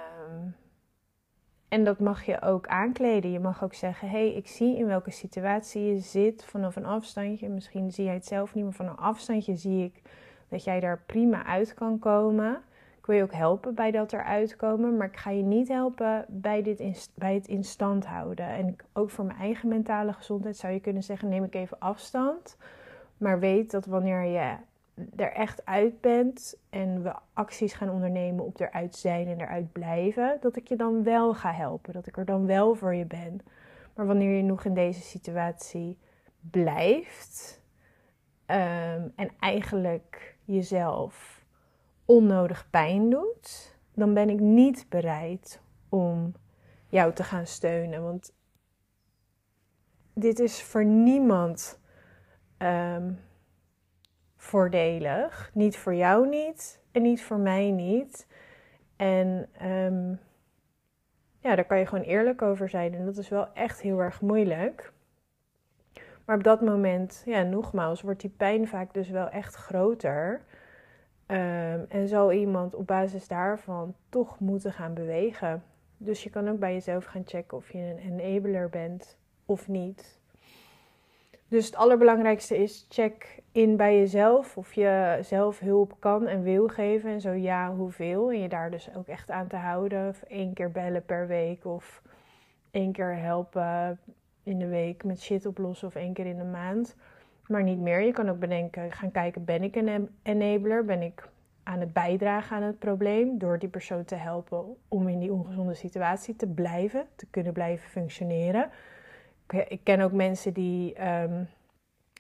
en 1.74 1.84
dat 1.84 2.00
mag 2.00 2.26
je 2.26 2.42
ook 2.42 2.68
aankleden. 2.68 3.32
Je 3.32 3.40
mag 3.40 3.64
ook 3.64 3.74
zeggen: 3.74 4.10
hé, 4.10 4.28
hey, 4.28 4.34
ik 4.34 4.48
zie 4.48 4.78
in 4.78 4.86
welke 4.86 5.12
situatie 5.12 5.82
je 5.82 6.00
zit 6.00 6.46
vanaf 6.46 6.76
een 6.76 6.86
afstandje. 6.86 7.50
Misschien 7.50 7.92
zie 7.92 8.06
jij 8.06 8.14
het 8.14 8.26
zelf 8.26 8.54
niet, 8.54 8.64
maar 8.64 8.74
van 8.74 8.88
een 8.88 8.98
afstandje 8.98 9.56
zie 9.56 9.84
ik 9.84 10.02
dat 10.50 10.64
jij 10.64 10.80
daar 10.80 11.02
prima 11.06 11.46
uit 11.46 11.74
kan 11.74 12.00
komen. 12.00 12.62
Ik 12.98 13.06
wil 13.06 13.16
je 13.16 13.24
ook 13.24 13.34
helpen 13.34 13.76
bij 13.76 13.92
dat 13.92 14.14
eruit 14.14 14.56
komen, 14.56 14.98
maar 14.98 15.08
ik 15.08 15.18
ga 15.18 15.30
je 15.30 15.44
niet 15.44 15.68
helpen 15.68 16.26
bij, 16.28 16.62
dit 16.62 17.10
bij 17.16 17.34
het 17.34 17.48
in 17.48 17.64
stand 17.64 18.06
houden. 18.06 18.48
En 18.48 18.76
ook 18.94 19.10
voor 19.10 19.26
mijn 19.26 19.40
eigen 19.40 19.70
mentale 19.70 20.14
gezondheid 20.14 20.58
zou 20.58 20.74
je 20.74 20.80
kunnen 20.80 21.04
zeggen: 21.04 21.30
neem 21.30 21.44
ik 21.44 21.56
even 21.56 21.80
afstand. 21.80 22.58
Maar 23.18 23.40
weet 23.40 23.72
dat 23.72 23.86
wanneer 23.86 24.24
je 24.24 24.56
er 25.16 25.32
echt 25.32 25.66
uit 25.66 26.02
bent 26.02 26.60
en 26.70 27.04
we 27.04 27.14
acties 27.34 27.74
gaan 27.74 27.90
ondernemen 27.90 28.46
op 28.46 28.60
eruit 28.60 28.96
zijn 28.96 29.28
en 29.28 29.42
eruit 29.42 29.72
blijven, 29.72 30.38
dat 30.42 30.56
ik 30.56 30.68
je 30.68 30.76
dan 30.76 31.04
wel 31.04 31.34
ga 31.34 31.54
helpen, 31.54 31.94
dat 31.94 32.08
ik 32.08 32.18
er 32.18 32.26
dan 32.26 32.46
wel 32.46 32.76
voor 32.76 32.96
je 32.96 33.06
ben. 33.06 33.42
Maar 33.96 34.06
wanneer 34.06 34.38
je 34.38 34.44
nog 34.44 34.66
in 34.66 34.74
deze 34.74 35.02
situatie 35.02 35.98
blijft 36.40 37.62
um, 38.48 39.14
en 39.16 39.32
eigenlijk 39.40 40.38
jezelf 40.46 41.46
onnodig 42.06 42.70
pijn 42.70 43.10
doet, 43.10 43.78
dan 43.94 44.14
ben 44.14 44.30
ik 44.30 44.40
niet 44.40 44.86
bereid 44.90 45.62
om 45.90 46.34
jou 46.88 47.14
te 47.14 47.24
gaan 47.24 47.48
steunen. 47.48 48.04
Want 48.04 48.34
dit 50.14 50.40
is 50.40 50.64
voor 50.64 50.86
niemand. 50.86 51.80
Um, 52.58 53.20
voordelig. 54.44 55.52
Niet 55.54 55.78
voor 55.78 55.96
jou 55.96 56.28
niet 56.28 56.82
en 56.92 57.02
niet 57.02 57.24
voor 57.24 57.38
mij 57.38 57.72
niet. 57.72 58.28
En 58.96 59.50
um, 59.62 60.20
ja, 61.40 61.56
daar 61.56 61.66
kan 61.66 61.80
je 61.80 61.86
gewoon 61.86 62.04
eerlijk 62.04 62.42
over 62.42 62.70
zijn. 62.70 62.94
En 62.94 63.06
dat 63.06 63.18
is 63.18 63.30
wel 63.30 63.54
echt 63.54 63.82
heel 63.82 64.00
erg 64.00 64.22
moeilijk. 64.22 64.94
Maar 66.26 66.36
op 66.36 66.44
dat 66.44 66.62
moment, 66.62 67.24
ja, 67.26 67.42
nogmaals, 67.42 68.02
wordt 68.02 68.22
die 68.22 68.34
pijn 68.38 68.68
vaak 68.68 68.94
dus 68.94 69.10
wel 69.10 69.30
echt 69.30 69.56
groter. 69.56 70.42
Um, 71.28 71.86
en 71.90 72.08
zal 72.08 72.32
iemand 72.32 72.76
op 72.76 72.88
basis 72.88 73.28
daarvan 73.28 73.96
toch 74.10 74.40
moeten 74.40 74.74
gaan 74.74 74.94
bewegen. 74.94 75.64
Dus 75.98 76.24
je 76.24 76.30
kan 76.30 76.50
ook 76.50 76.60
bij 76.60 76.74
jezelf 76.74 77.06
gaan 77.06 77.24
checken 77.26 77.58
of 77.58 77.72
je 77.72 77.80
een 77.80 78.20
enabler 78.20 78.70
bent 78.70 79.18
of 79.46 79.68
niet. 79.68 80.22
Dus 81.54 81.66
het 81.66 81.76
allerbelangrijkste 81.76 82.58
is 82.58 82.86
check 82.90 83.42
in 83.52 83.78
bij 83.78 83.98
jezelf 83.98 84.58
of 84.58 84.74
je 84.74 85.20
zelf 85.22 85.60
hulp 85.60 85.96
kan 86.00 86.28
en 86.28 86.44
wil 86.44 86.68
geven. 86.68 87.10
En 87.10 87.22
zo 87.22 87.32
ja, 87.32 87.76
hoeveel. 87.76 88.32
En 88.32 88.40
je 88.40 88.50
daar 88.50 88.72
dus 88.72 88.96
ook 88.96 89.08
echt 89.08 89.32
aan 89.32 89.48
te 89.48 89.56
houden. 89.56 90.10
Of 90.10 90.22
één 90.22 90.54
keer 90.54 90.72
bellen 90.72 91.06
per 91.06 91.28
week 91.28 91.66
of 91.66 92.02
één 92.72 92.92
keer 92.92 93.16
helpen 93.18 94.00
in 94.44 94.60
de 94.60 94.68
week 94.68 95.04
met 95.04 95.22
shit 95.22 95.46
oplossen 95.46 95.88
of 95.88 95.96
één 95.96 96.14
keer 96.14 96.26
in 96.26 96.38
de 96.38 96.44
maand. 96.44 96.96
Maar 97.48 97.64
niet 97.64 97.80
meer. 97.80 98.02
Je 98.02 98.12
kan 98.12 98.30
ook 98.30 98.40
bedenken, 98.40 98.92
gaan 98.92 99.12
kijken, 99.12 99.46
ben 99.46 99.64
ik 99.64 99.76
een 99.76 100.10
enabler? 100.24 100.86
Ben 100.86 101.02
ik 101.02 101.30
aan 101.64 101.80
het 101.80 101.94
bijdragen 101.94 102.56
aan 102.56 102.64
het 102.64 102.80
probleem 102.80 103.38
door 103.38 103.60
die 103.60 103.70
persoon 103.70 104.06
te 104.06 104.16
helpen 104.16 104.76
om 104.88 105.08
in 105.08 105.20
die 105.20 105.34
ongezonde 105.34 105.74
situatie 105.74 106.36
te 106.36 106.48
blijven, 106.48 107.08
te 107.16 107.26
kunnen 107.30 107.54
blijven 107.54 107.90
functioneren? 107.90 108.70
Ik 109.48 109.80
ken 109.84 110.02
ook 110.02 110.12
mensen 110.12 110.54
die 110.54 111.08
um, 111.08 111.48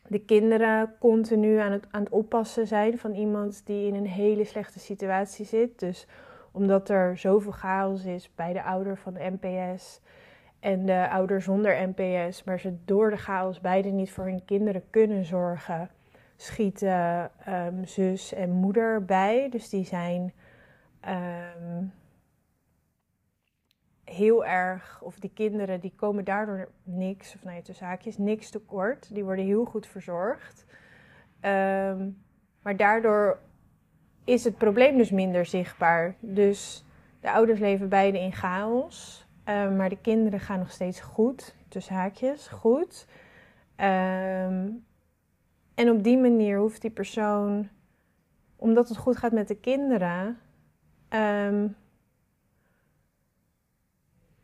de 0.07 0.19
kinderen 0.19 0.95
continu 0.99 1.57
aan 1.57 1.71
het, 1.71 1.85
aan 1.91 2.03
het 2.03 2.11
oppassen 2.11 2.67
zijn 2.67 2.97
van 2.97 3.13
iemand 3.13 3.65
die 3.65 3.87
in 3.87 3.95
een 3.95 4.07
hele 4.07 4.43
slechte 4.43 4.79
situatie 4.79 5.45
zit. 5.45 5.79
Dus 5.79 6.07
omdat 6.51 6.89
er 6.89 7.17
zoveel 7.17 7.51
chaos 7.51 8.05
is 8.05 8.29
bij 8.35 8.53
de 8.53 8.63
ouder 8.63 8.97
van 8.97 9.13
de 9.13 9.37
NPS 9.39 9.99
en 10.59 10.85
de 10.85 11.09
ouder 11.09 11.41
zonder 11.41 11.89
NPS, 11.95 12.43
maar 12.43 12.59
ze 12.59 12.75
door 12.85 13.09
de 13.09 13.17
chaos 13.17 13.59
beide 13.59 13.89
niet 13.89 14.11
voor 14.11 14.23
hun 14.23 14.45
kinderen 14.45 14.83
kunnen 14.89 15.25
zorgen, 15.25 15.89
schieten 16.35 17.31
um, 17.49 17.85
zus 17.85 18.33
en 18.33 18.51
moeder 18.51 19.05
bij. 19.05 19.49
Dus 19.49 19.69
die 19.69 19.85
zijn 19.85 20.33
um, 21.07 21.91
heel 24.13 24.45
erg, 24.45 25.01
of 25.01 25.19
die 25.19 25.31
kinderen 25.33 25.79
die 25.79 25.93
komen 25.95 26.23
daardoor 26.23 26.69
niks, 26.83 27.35
of 27.35 27.43
nou 27.43 27.55
ja, 27.55 27.61
tussen 27.61 27.85
haakjes, 27.85 28.17
niks 28.17 28.49
tekort. 28.49 29.13
Die 29.13 29.23
worden 29.23 29.45
heel 29.45 29.65
goed 29.65 29.87
verzorgd. 29.87 30.65
Ehm, 31.39 32.09
maar 32.61 32.77
daardoor 32.77 33.39
is 34.23 34.43
het 34.43 34.57
probleem 34.57 34.97
dus 34.97 35.11
minder 35.11 35.45
zichtbaar. 35.45 36.15
Dus 36.19 36.85
de 37.19 37.31
ouders 37.31 37.59
leven 37.59 37.89
beide 37.89 38.19
in 38.19 38.33
chaos. 38.33 39.27
Ehm, 39.43 39.75
maar 39.75 39.89
de 39.89 40.01
kinderen 40.01 40.39
gaan 40.39 40.59
nog 40.59 40.71
steeds 40.71 41.01
goed, 41.01 41.55
tussen 41.67 41.95
haakjes, 41.95 42.47
goed. 42.47 43.07
Ehm, 43.75 44.69
en 45.75 45.89
op 45.89 46.03
die 46.03 46.17
manier 46.17 46.57
hoeft 46.57 46.81
die 46.81 46.91
persoon, 46.91 47.69
omdat 48.55 48.89
het 48.89 48.97
goed 48.97 49.17
gaat 49.17 49.31
met 49.31 49.47
de 49.47 49.55
kinderen, 49.55 50.37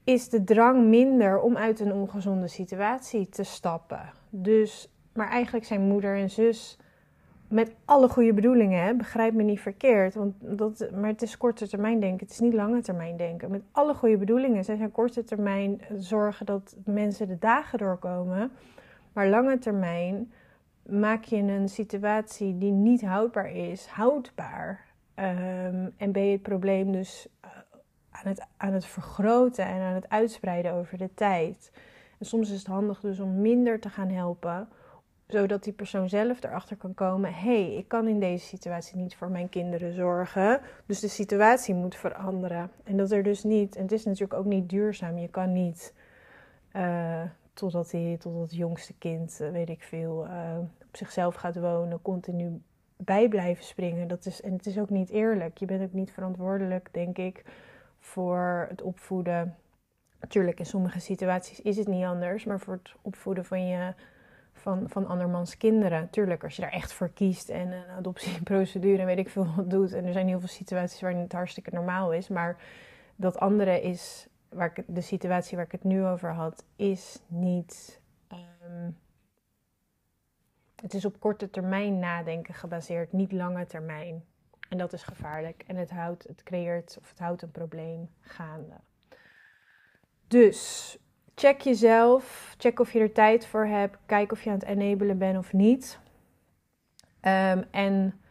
is 0.09 0.29
de 0.29 0.43
drang 0.43 0.87
minder 0.87 1.39
om 1.39 1.57
uit 1.57 1.79
een 1.79 1.93
ongezonde 1.93 2.47
situatie 2.47 3.29
te 3.29 3.43
stappen. 3.43 4.01
Dus, 4.29 4.89
maar 5.13 5.29
eigenlijk 5.29 5.65
zijn 5.65 5.81
moeder 5.81 6.15
en 6.15 6.29
zus 6.29 6.77
met 7.47 7.75
alle 7.85 8.09
goede 8.09 8.33
bedoelingen, 8.33 8.83
hè, 8.83 8.95
begrijp 8.95 9.33
me 9.33 9.43
niet 9.43 9.59
verkeerd. 9.59 10.15
Want 10.15 10.33
dat, 10.39 10.89
maar 10.95 11.09
het 11.09 11.21
is 11.21 11.37
korte 11.37 11.67
termijn 11.67 11.99
denken, 11.99 12.19
het 12.25 12.31
is 12.31 12.39
niet 12.39 12.53
lange 12.53 12.81
termijn 12.81 13.17
denken. 13.17 13.51
Met 13.51 13.61
alle 13.71 13.93
goede 13.93 14.17
bedoelingen. 14.17 14.63
Zij 14.63 14.75
zijn 14.75 14.91
korte 14.91 15.23
termijn 15.23 15.81
zorgen 15.97 16.45
dat 16.45 16.75
mensen 16.85 17.27
de 17.27 17.37
dagen 17.39 17.77
doorkomen. 17.77 18.51
Maar 19.13 19.27
lange 19.27 19.57
termijn 19.57 20.31
maak 20.85 21.23
je 21.23 21.37
een 21.37 21.69
situatie 21.69 22.57
die 22.57 22.71
niet 22.71 23.01
houdbaar 23.01 23.51
is, 23.51 23.85
houdbaar. 23.85 24.87
Um, 25.15 25.93
en 25.97 26.11
ben 26.11 26.25
je 26.25 26.31
het 26.31 26.41
probleem 26.41 26.91
dus 26.91 27.27
eh, 27.41 27.49
aan 28.23 28.31
het, 28.31 28.45
aan 28.57 28.73
het 28.73 28.85
vergroten 28.85 29.65
en 29.65 29.81
aan 29.81 29.93
het 29.93 30.09
uitspreiden 30.09 30.73
over 30.73 30.97
de 30.97 31.13
tijd. 31.13 31.71
En 32.17 32.25
soms 32.25 32.51
is 32.51 32.57
het 32.57 32.67
handig 32.67 32.99
dus 32.99 33.19
om 33.19 33.41
minder 33.41 33.79
te 33.79 33.89
gaan 33.89 34.09
helpen, 34.09 34.67
zodat 35.27 35.63
die 35.63 35.73
persoon 35.73 36.09
zelf 36.09 36.43
erachter 36.43 36.75
kan 36.75 36.93
komen: 36.93 37.33
hé, 37.33 37.63
hey, 37.63 37.75
ik 37.75 37.87
kan 37.87 38.07
in 38.07 38.19
deze 38.19 38.45
situatie 38.45 38.97
niet 38.97 39.15
voor 39.15 39.29
mijn 39.29 39.49
kinderen 39.49 39.93
zorgen, 39.93 40.61
dus 40.85 40.99
de 40.99 41.07
situatie 41.07 41.75
moet 41.75 41.95
veranderen. 41.95 42.71
En 42.83 42.97
dat 42.97 43.11
er 43.11 43.23
dus 43.23 43.43
niet, 43.43 43.75
en 43.75 43.81
het 43.81 43.91
is 43.91 44.05
natuurlijk 44.05 44.39
ook 44.39 44.45
niet 44.45 44.69
duurzaam, 44.69 45.17
je 45.17 45.29
kan 45.29 45.53
niet. 45.53 45.93
Uh, 46.73 47.21
totdat, 47.53 47.89
die, 47.89 48.17
totdat 48.17 48.41
het 48.41 48.55
jongste 48.55 48.93
kind, 48.97 49.39
uh, 49.41 49.51
weet 49.51 49.69
ik 49.69 49.83
veel, 49.83 50.25
uh, 50.25 50.57
op 50.59 50.97
zichzelf 50.97 51.35
gaat 51.35 51.59
wonen, 51.59 52.01
continu 52.01 52.61
bij 52.97 53.27
blijven 53.27 53.63
springen. 53.63 54.07
Dat 54.07 54.25
is, 54.25 54.41
en 54.41 54.53
het 54.53 54.65
is 54.65 54.79
ook 54.79 54.89
niet 54.89 55.09
eerlijk. 55.09 55.57
Je 55.57 55.65
bent 55.65 55.81
ook 55.83 55.93
niet 55.93 56.11
verantwoordelijk, 56.11 56.89
denk 56.91 57.17
ik, 57.17 57.43
voor 57.99 58.65
het 58.69 58.81
opvoeden. 58.81 59.55
Natuurlijk, 60.19 60.59
in 60.59 60.65
sommige 60.65 60.99
situaties 60.99 61.61
is 61.61 61.77
het 61.77 61.87
niet 61.87 62.05
anders, 62.05 62.45
maar 62.45 62.59
voor 62.59 62.73
het 62.73 62.93
opvoeden 63.01 63.45
van 63.45 63.67
je 63.67 63.93
van, 64.59 64.89
van 64.89 65.07
andermans 65.07 65.57
kinderen. 65.57 66.09
Tuurlijk, 66.09 66.43
als 66.43 66.55
je 66.55 66.61
daar 66.61 66.71
echt 66.71 66.93
voor 66.93 67.09
kiest 67.09 67.49
en 67.49 67.71
een 67.71 67.89
adoptieprocedure 67.97 68.99
en 68.99 69.05
weet 69.05 69.17
ik 69.17 69.29
veel 69.29 69.47
wat 69.55 69.69
doet. 69.69 69.93
En 69.93 70.05
er 70.05 70.13
zijn 70.13 70.27
heel 70.27 70.39
veel 70.39 70.47
situaties 70.47 71.01
waarin 71.01 71.21
het 71.21 71.31
hartstikke 71.31 71.69
normaal 71.73 72.13
is. 72.13 72.27
Maar 72.27 72.57
dat 73.15 73.39
andere 73.39 73.81
is, 73.81 74.27
waar 74.49 74.71
ik, 74.75 74.83
de 74.87 75.01
situatie 75.01 75.57
waar 75.57 75.65
ik 75.65 75.71
het 75.71 75.83
nu 75.83 76.05
over 76.05 76.33
had, 76.33 76.63
is 76.75 77.21
niet. 77.27 78.01
Um, 78.31 78.97
het 80.81 80.93
is 80.93 81.05
op 81.05 81.19
korte 81.19 81.49
termijn 81.49 81.99
nadenken 81.99 82.53
gebaseerd, 82.53 83.11
niet 83.11 83.31
lange 83.31 83.65
termijn. 83.65 84.23
En 84.69 84.77
dat 84.77 84.93
is 84.93 85.03
gevaarlijk. 85.03 85.63
En 85.67 85.75
het, 85.75 85.89
houdt, 85.89 86.23
het 86.27 86.43
creëert 86.43 86.97
of 87.01 87.09
het 87.09 87.19
houdt 87.19 87.41
een 87.41 87.51
probleem 87.51 88.09
gaande. 88.19 88.75
Dus 90.27 90.97
check 91.35 91.61
jezelf. 91.61 92.55
Check 92.57 92.79
of 92.79 92.93
je 92.93 92.99
er 92.99 93.11
tijd 93.11 93.45
voor 93.45 93.65
hebt. 93.65 93.97
Kijk 94.05 94.31
of 94.31 94.43
je 94.43 94.49
aan 94.49 94.55
het 94.55 94.67
enabelen 94.67 95.17
bent 95.17 95.37
of 95.37 95.53
niet. 95.53 95.99
Um, 97.21 97.65
en 97.71 98.21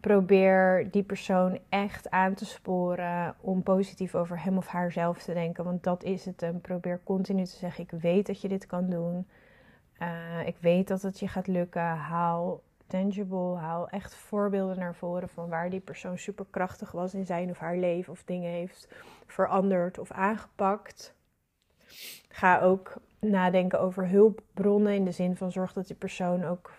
probeer 0.00 0.88
die 0.90 1.02
persoon 1.02 1.58
echt 1.68 2.10
aan 2.10 2.34
te 2.34 2.44
sporen 2.44 3.34
om 3.40 3.62
positief 3.62 4.14
over 4.14 4.42
hem 4.42 4.56
of 4.56 4.66
haarzelf 4.66 5.22
te 5.22 5.32
denken. 5.32 5.64
Want 5.64 5.82
dat 5.82 6.02
is 6.02 6.24
het. 6.24 6.42
En 6.42 6.60
probeer 6.60 7.00
continu 7.04 7.44
te 7.44 7.56
zeggen: 7.56 7.84
Ik 7.84 7.90
weet 7.90 8.26
dat 8.26 8.40
je 8.40 8.48
dit 8.48 8.66
kan 8.66 8.90
doen. 8.90 9.26
Uh, 9.98 10.46
ik 10.46 10.56
weet 10.60 10.88
dat 10.88 11.02
het 11.02 11.18
je 11.18 11.28
gaat 11.28 11.46
lukken. 11.46 11.82
Haal 11.82 12.62
tangible. 12.92 13.56
Haal 13.56 13.88
echt 13.88 14.14
voorbeelden 14.14 14.78
naar 14.78 14.94
voren 14.94 15.28
van 15.28 15.48
waar 15.48 15.70
die 15.70 15.80
persoon 15.80 16.18
superkrachtig 16.18 16.92
was 16.92 17.14
in 17.14 17.26
zijn 17.26 17.50
of 17.50 17.58
haar 17.58 17.76
leven 17.76 18.12
of 18.12 18.22
dingen 18.24 18.50
heeft 18.50 18.88
veranderd 19.26 19.98
of 19.98 20.10
aangepakt. 20.10 21.14
Ga 22.28 22.60
ook 22.60 22.94
nadenken 23.18 23.80
over 23.80 24.08
hulpbronnen 24.08 24.94
in 24.94 25.04
de 25.04 25.12
zin 25.12 25.36
van 25.36 25.52
zorg 25.52 25.72
dat 25.72 25.86
die 25.86 25.96
persoon 25.96 26.44
ook 26.44 26.70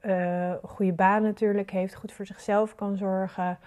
een 0.00 0.58
goede 0.62 0.92
baan 0.92 1.22
natuurlijk 1.22 1.70
heeft, 1.70 1.94
goed 1.94 2.12
voor 2.12 2.26
zichzelf 2.26 2.74
kan 2.74 2.96
zorgen, 2.96 3.58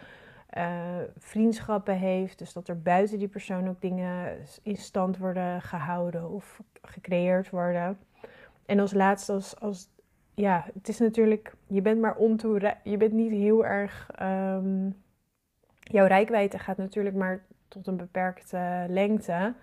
uh, 0.58 0.97
vriendschappen 1.17 1.97
heeft. 1.97 2.39
Dus 2.39 2.53
dat 2.53 2.67
er 2.67 2.81
buiten 2.81 3.19
die 3.19 3.27
persoon 3.27 3.69
ook 3.69 3.81
dingen 3.81 4.38
in 4.62 4.77
stand 4.77 5.17
worden 5.17 5.62
gehouden 5.62 6.29
of 6.29 6.62
gecreëerd 6.81 7.49
worden. 7.49 7.99
En 8.65 8.79
als 8.79 8.93
laatste, 8.93 9.34
als, 9.34 9.60
als 9.60 9.89
ja, 10.36 10.65
het 10.74 10.88
is 10.88 11.00
natuurlijk, 11.00 11.54
je 11.67 11.82
bent 11.82 12.02
maar 12.02 12.15
ontoe, 12.15 12.76
je 12.84 12.98
bent 12.98 13.13
niet 13.13 13.32
heel 13.32 13.65
erg, 13.65 14.10
um, 14.21 15.04
jouw 15.80 16.06
rijkwijde 16.06 16.60
gaat 16.60 16.78
natuurlijk 16.78 17.15
maar 17.15 17.45
tot 17.67 17.88
een 17.88 17.98
beperkte 17.98 18.86
lengte. 18.89 19.54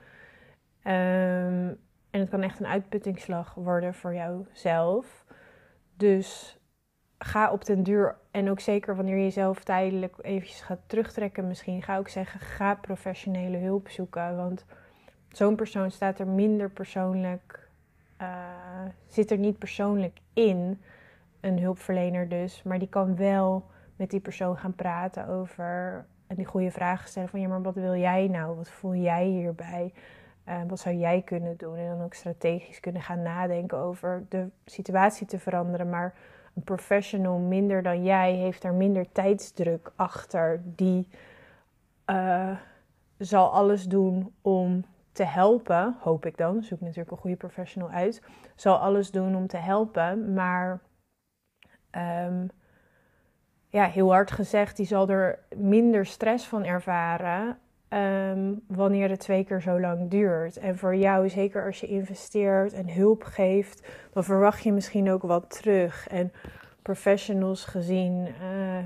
Um, 0.84 1.78
en 2.10 2.20
het 2.20 2.28
kan 2.28 2.42
echt 2.42 2.60
een 2.60 2.66
uitputtingsslag 2.66 3.54
worden 3.54 3.94
voor 3.94 4.14
jouzelf. 4.14 5.24
Dus 5.96 6.58
ga 7.18 7.52
op 7.52 7.64
den 7.64 7.82
duur, 7.82 8.16
en 8.30 8.50
ook 8.50 8.60
zeker 8.60 8.96
wanneer 8.96 9.16
je 9.16 9.22
jezelf 9.22 9.64
tijdelijk 9.64 10.16
eventjes 10.20 10.60
gaat 10.60 10.80
terugtrekken 10.86 11.48
misschien, 11.48 11.82
ga 11.82 11.98
ook 11.98 12.08
zeggen, 12.08 12.40
ga 12.40 12.74
professionele 12.74 13.56
hulp 13.56 13.88
zoeken. 13.88 14.36
Want 14.36 14.64
zo'n 15.28 15.56
persoon 15.56 15.90
staat 15.90 16.18
er 16.18 16.28
minder 16.28 16.70
persoonlijk 16.70 17.61
uh, 18.22 18.28
zit 19.06 19.30
er 19.30 19.38
niet 19.38 19.58
persoonlijk 19.58 20.18
in, 20.32 20.80
een 21.40 21.58
hulpverlener 21.58 22.28
dus, 22.28 22.62
maar 22.62 22.78
die 22.78 22.88
kan 22.88 23.16
wel 23.16 23.64
met 23.96 24.10
die 24.10 24.20
persoon 24.20 24.56
gaan 24.56 24.74
praten 24.74 25.28
over 25.28 26.04
en 26.26 26.36
die 26.36 26.46
goede 26.46 26.70
vragen 26.70 27.08
stellen 27.08 27.28
van 27.28 27.40
ja, 27.40 27.48
maar 27.48 27.62
wat 27.62 27.74
wil 27.74 27.96
jij 27.96 28.28
nou? 28.28 28.56
Wat 28.56 28.68
voel 28.68 28.94
jij 28.94 29.26
hierbij? 29.26 29.92
Uh, 30.48 30.54
wat 30.68 30.80
zou 30.80 30.96
jij 30.96 31.22
kunnen 31.22 31.56
doen? 31.56 31.76
En 31.76 31.88
dan 31.88 32.04
ook 32.04 32.14
strategisch 32.14 32.80
kunnen 32.80 33.02
gaan 33.02 33.22
nadenken 33.22 33.78
over 33.78 34.24
de 34.28 34.48
situatie 34.64 35.26
te 35.26 35.38
veranderen. 35.38 35.90
Maar 35.90 36.14
een 36.54 36.62
professional 36.62 37.38
minder 37.38 37.82
dan 37.82 38.04
jij 38.04 38.32
heeft 38.32 38.64
er 38.64 38.74
minder 38.74 39.12
tijdsdruk 39.12 39.92
achter. 39.96 40.62
Die 40.64 41.08
uh, 42.06 42.56
zal 43.18 43.52
alles 43.52 43.84
doen 43.84 44.32
om 44.40 44.84
te 45.12 45.24
helpen, 45.24 45.96
hoop 46.00 46.26
ik 46.26 46.36
dan, 46.36 46.62
zoek 46.62 46.80
natuurlijk 46.80 47.10
een 47.10 47.16
goede 47.16 47.36
professional 47.36 47.90
uit, 47.90 48.22
zal 48.56 48.76
alles 48.76 49.10
doen 49.10 49.36
om 49.36 49.46
te 49.46 49.56
helpen, 49.56 50.32
maar 50.34 50.80
um, 52.26 52.50
ja, 53.68 53.84
heel 53.84 54.12
hard 54.12 54.30
gezegd, 54.30 54.76
die 54.76 54.86
zal 54.86 55.08
er 55.08 55.38
minder 55.56 56.06
stress 56.06 56.46
van 56.46 56.64
ervaren 56.64 57.58
um, 57.88 58.60
wanneer 58.66 59.08
het 59.08 59.20
twee 59.20 59.44
keer 59.44 59.60
zo 59.60 59.80
lang 59.80 60.10
duurt. 60.10 60.56
En 60.56 60.78
voor 60.78 60.96
jou, 60.96 61.28
zeker 61.28 61.66
als 61.66 61.80
je 61.80 61.86
investeert 61.86 62.72
en 62.72 62.92
hulp 62.92 63.22
geeft, 63.22 63.88
dan 64.12 64.24
verwacht 64.24 64.62
je 64.62 64.72
misschien 64.72 65.10
ook 65.10 65.22
wat 65.22 65.50
terug. 65.50 66.08
En 66.08 66.32
professionals 66.82 67.64
gezien 67.64 68.26
uh, 68.26 68.34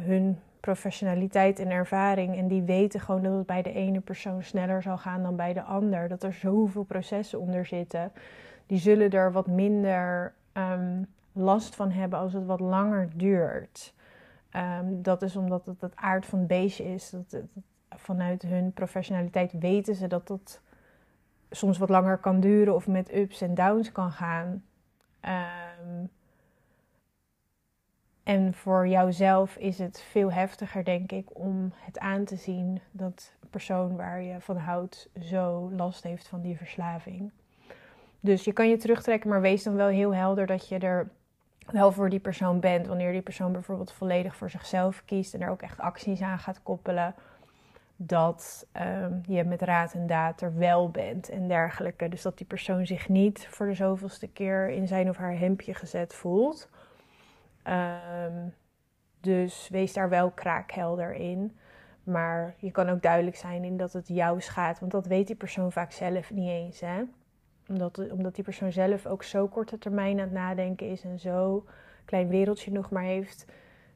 hun 0.07 0.39
professionaliteit 0.67 1.59
en 1.59 1.71
ervaring. 1.71 2.37
En 2.37 2.49
die 2.49 2.63
weten 2.63 3.01
gewoon 3.01 3.23
dat 3.23 3.33
het 3.33 3.47
bij 3.47 3.63
de 3.63 3.73
ene 3.73 4.01
persoon 4.01 4.43
sneller 4.43 4.83
zal 4.83 4.99
gaan 4.99 5.23
dan 5.23 5.37
bij 5.37 5.53
de 5.53 5.63
ander. 5.63 6.09
Dat 6.09 6.23
er 6.23 6.33
zoveel 6.33 6.83
processen 6.83 7.41
onder 7.41 7.67
zitten. 7.67 8.13
Die 8.67 8.79
zullen 8.79 9.11
er 9.11 9.33
wat 9.33 9.47
minder 9.47 10.35
um, 10.53 11.07
last 11.33 11.75
van 11.75 11.91
hebben 11.91 12.19
als 12.19 12.33
het 12.33 12.47
wat 12.47 12.61
langer 12.61 13.09
duurt. 13.15 13.95
Um, 14.57 15.03
dat 15.03 15.23
is 15.23 15.37
omdat 15.37 15.67
het 15.67 15.81
het 15.81 15.97
aard 15.97 16.27
van 16.27 16.39
het 16.39 16.49
beestje 16.49 16.85
is. 16.85 17.11
Dat, 17.11 17.43
vanuit 17.91 18.43
hun 18.43 18.73
professionaliteit 18.73 19.53
weten 19.59 19.95
ze 19.95 20.07
dat 20.07 20.27
dat 20.27 20.61
soms 21.51 21.79
wat 21.79 21.89
langer 21.89 22.19
kan 22.19 22.41
duren 22.41 22.75
of 22.75 22.87
met 22.87 23.15
ups 23.15 23.41
en 23.41 23.55
downs 23.55 23.93
kan 23.93 24.13
gaan. 24.13 24.65
Um, 25.23 26.11
en 28.27 28.55
voor 28.55 28.89
jouzelf 28.89 29.57
is 29.57 29.79
het 29.79 30.01
veel 30.01 30.33
heftiger, 30.33 30.85
denk 30.85 31.13
ik, 31.13 31.27
om 31.33 31.73
het 31.75 31.99
aan 31.99 32.25
te 32.25 32.37
zien 32.37 32.81
dat 32.91 33.33
een 33.41 33.49
persoon 33.49 33.97
waar 33.97 34.23
je 34.23 34.41
van 34.41 34.57
houdt 34.57 35.09
zo 35.21 35.71
last 35.77 36.03
heeft 36.03 36.29
van 36.29 36.41
die 36.41 36.57
verslaving. 36.57 37.31
Dus 38.21 38.45
je 38.45 38.53
kan 38.53 38.69
je 38.69 38.77
terugtrekken, 38.77 39.31
maar 39.31 39.41
wees 39.41 39.63
dan 39.63 39.75
wel 39.75 39.89
heel 39.89 40.15
helder 40.15 40.47
dat 40.47 40.69
je 40.69 40.79
er 40.79 41.09
wel 41.67 41.93
voor 41.93 42.11
die 42.11 42.19
persoon 42.19 42.61
bent. 42.61 42.87
Wanneer 42.87 43.13
die 43.13 43.23
persoon 43.23 43.53
bijvoorbeeld 43.53 43.93
volledig 43.93 44.37
voor 44.37 44.51
zichzelf 44.51 45.03
kiest 45.05 45.35
en 45.35 45.41
er 45.41 45.51
ook 45.51 45.63
echt 45.63 45.81
acties 45.81 46.21
aan 46.21 46.39
gaat 46.39 46.63
koppelen. 46.63 47.15
dat 47.97 48.67
um, 49.03 49.23
je 49.27 49.45
met 49.45 49.63
raad 49.63 49.93
en 49.93 50.07
daad 50.07 50.41
er 50.41 50.57
wel 50.57 50.91
bent 50.91 51.29
en 51.29 51.49
dergelijke. 51.49 52.09
Dus 52.09 52.23
dat 52.23 52.39
die 52.39 52.47
persoon 52.47 52.87
zich 52.87 53.09
niet 53.09 53.47
voor 53.51 53.67
de 53.67 53.75
zoveelste 53.75 54.29
keer 54.29 54.69
in 54.69 54.87
zijn 54.87 55.09
of 55.09 55.17
haar 55.17 55.37
hemdje 55.37 55.75
gezet 55.75 56.15
voelt. 56.15 56.69
Um, 57.69 58.55
dus 59.21 59.69
wees 59.69 59.93
daar 59.93 60.09
wel 60.09 60.31
kraakhelder 60.31 61.15
in. 61.15 61.57
Maar 62.03 62.55
je 62.59 62.71
kan 62.71 62.89
ook 62.89 63.03
duidelijk 63.03 63.37
zijn 63.37 63.65
in 63.65 63.77
dat 63.77 63.93
het 63.93 64.09
jou 64.09 64.41
schaadt. 64.41 64.81
Want 64.81 64.93
dat 64.93 65.07
weet 65.07 65.27
die 65.27 65.37
persoon 65.37 65.73
vaak 65.73 65.93
zelf 65.93 66.31
niet 66.31 66.49
eens. 66.49 66.81
Hè? 66.81 67.03
Omdat, 67.69 68.11
omdat 68.11 68.35
die 68.35 68.45
persoon 68.45 68.73
zelf 68.73 69.07
ook 69.07 69.23
zo 69.23 69.47
korte 69.49 69.79
termijn 69.79 70.19
aan 70.19 70.25
het 70.25 70.33
nadenken 70.33 70.91
is 70.91 71.05
en 71.05 71.19
zo 71.19 71.65
klein 72.05 72.29
wereldje 72.29 72.73
nog 72.73 72.91
maar 72.91 73.03
heeft. 73.03 73.47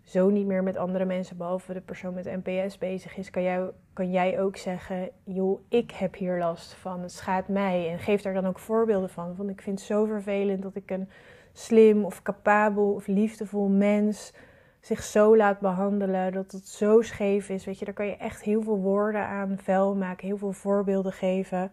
Zo 0.03 0.29
niet 0.29 0.47
meer 0.47 0.63
met 0.63 0.77
andere 0.77 1.05
mensen, 1.05 1.37
behalve 1.37 1.73
de 1.73 1.81
persoon 1.81 2.15
met 2.15 2.43
NPS 2.45 2.79
bezig 2.79 3.17
is, 3.17 3.31
kan 3.31 3.43
jij, 3.43 3.71
kan 3.93 4.11
jij 4.11 4.41
ook 4.41 4.57
zeggen: 4.57 5.11
joh, 5.25 5.61
ik 5.69 5.91
heb 5.91 6.15
hier 6.15 6.39
last 6.39 6.73
van, 6.73 7.01
het 7.01 7.13
schaadt 7.13 7.49
mij. 7.49 7.91
En 7.91 7.99
geef 7.99 8.23
daar 8.23 8.35
dan 8.35 8.47
ook 8.47 8.59
voorbeelden 8.59 9.11
van. 9.11 9.37
Want 9.37 9.51
ik 9.51 9.63
vind 9.63 9.79
het 9.79 9.89
zo 9.89 10.05
vervelend 10.05 10.63
dat 10.63 10.75
ik 10.75 10.91
een 10.91 11.09
slim 11.53 12.05
of 12.05 12.23
capabel 12.23 12.93
of 12.93 13.07
liefdevol 13.07 13.69
mens 13.69 14.33
zich 14.81 15.03
zo 15.03 15.37
laat 15.37 15.61
behandelen, 15.61 16.33
dat 16.33 16.53
het 16.53 16.69
zo 16.69 17.03
scheef 17.03 17.49
is. 17.49 17.65
Weet 17.65 17.79
je, 17.79 17.85
daar 17.85 17.95
kan 17.95 18.07
je 18.07 18.17
echt 18.17 18.43
heel 18.43 18.63
veel 18.63 18.79
woorden 18.79 19.27
aan 19.27 19.59
vuil 19.59 19.97
maken, 19.97 20.27
heel 20.27 20.39
veel 20.39 20.53
voorbeelden 20.53 21.13
geven. 21.13 21.73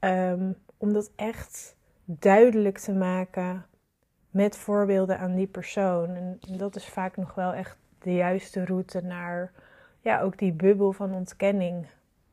Um, 0.00 0.56
om 0.76 0.92
dat 0.92 1.12
echt 1.16 1.76
duidelijk 2.04 2.78
te 2.78 2.92
maken 2.92 3.66
met 4.30 4.56
voorbeelden 4.56 5.18
aan 5.18 5.34
die 5.34 5.46
persoon. 5.46 6.08
En 6.14 6.38
dat 6.40 6.76
is 6.76 6.88
vaak 6.88 7.16
nog 7.16 7.34
wel 7.34 7.52
echt 7.52 7.78
de 7.98 8.14
juiste 8.14 8.64
route 8.64 9.00
naar 9.00 9.52
ja, 10.00 10.20
ook 10.20 10.38
die 10.38 10.52
bubbel 10.52 10.92
van 10.92 11.14
ontkenning 11.14 11.86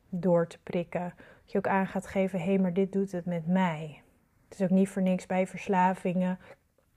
door 0.10 0.48
te 0.48 0.60
prikken. 0.64 1.14
Dat 1.42 1.52
je 1.52 1.58
ook 1.58 1.68
aan 1.68 1.88
gaat 1.88 2.08
geven, 2.08 2.40
hé, 2.40 2.46
hey, 2.46 2.60
maar 2.60 2.74
dit 2.74 2.92
doet 2.92 3.12
het 3.12 3.26
met 3.26 3.48
mij. 3.48 4.02
Het 4.50 4.60
is 4.60 4.62
ook 4.62 4.70
niet 4.70 4.90
voor 4.90 5.02
niks 5.02 5.26
bij 5.26 5.48
verslavingen 5.48 6.40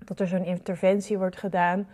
dat 0.04 0.20
er 0.20 0.26
zo'n 0.26 0.44
interventie 0.44 1.18
wordt 1.18 1.36
gedaan 1.36 1.88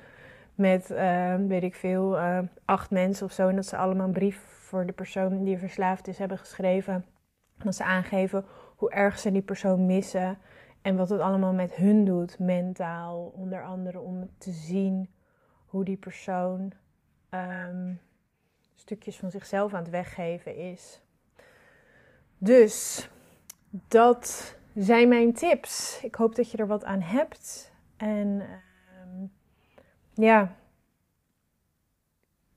met, 0.54 0.90
uh, 0.90 1.34
weet 1.34 1.62
ik 1.62 1.74
veel, 1.74 2.18
uh, 2.18 2.38
acht 2.64 2.90
mensen 2.90 3.26
of 3.26 3.32
zo. 3.32 3.48
En 3.48 3.56
dat 3.56 3.66
ze 3.66 3.76
allemaal 3.76 4.06
een 4.06 4.12
brief 4.12 4.36
voor 4.38 4.86
de 4.86 4.92
persoon 4.92 5.44
die 5.44 5.58
verslaafd 5.58 6.08
is 6.08 6.18
hebben 6.18 6.38
geschreven. 6.38 6.94
En 7.58 7.64
dat 7.64 7.74
ze 7.74 7.84
aangeven 7.84 8.44
hoe 8.76 8.90
erg 8.90 9.18
ze 9.18 9.32
die 9.32 9.42
persoon 9.42 9.86
missen. 9.86 10.38
En 10.82 10.96
wat 10.96 11.08
het 11.08 11.20
allemaal 11.20 11.52
met 11.52 11.74
hun 11.74 12.04
doet, 12.04 12.38
mentaal. 12.38 13.32
Onder 13.34 13.64
andere 13.64 14.00
om 14.00 14.30
te 14.38 14.50
zien 14.50 15.10
hoe 15.66 15.84
die 15.84 15.96
persoon 15.96 16.72
um, 17.30 18.00
stukjes 18.74 19.16
van 19.16 19.30
zichzelf 19.30 19.74
aan 19.74 19.82
het 19.82 19.90
weggeven 19.90 20.56
is. 20.56 21.00
Dus 22.38 23.08
dat 23.88 24.56
zijn 24.76 25.08
mijn 25.08 25.32
tips. 25.32 26.00
Ik 26.02 26.14
hoop 26.14 26.34
dat 26.34 26.50
je 26.50 26.56
er 26.56 26.66
wat 26.66 26.84
aan 26.84 27.00
hebt. 27.00 27.72
En 27.96 28.42
ja, 30.14 30.54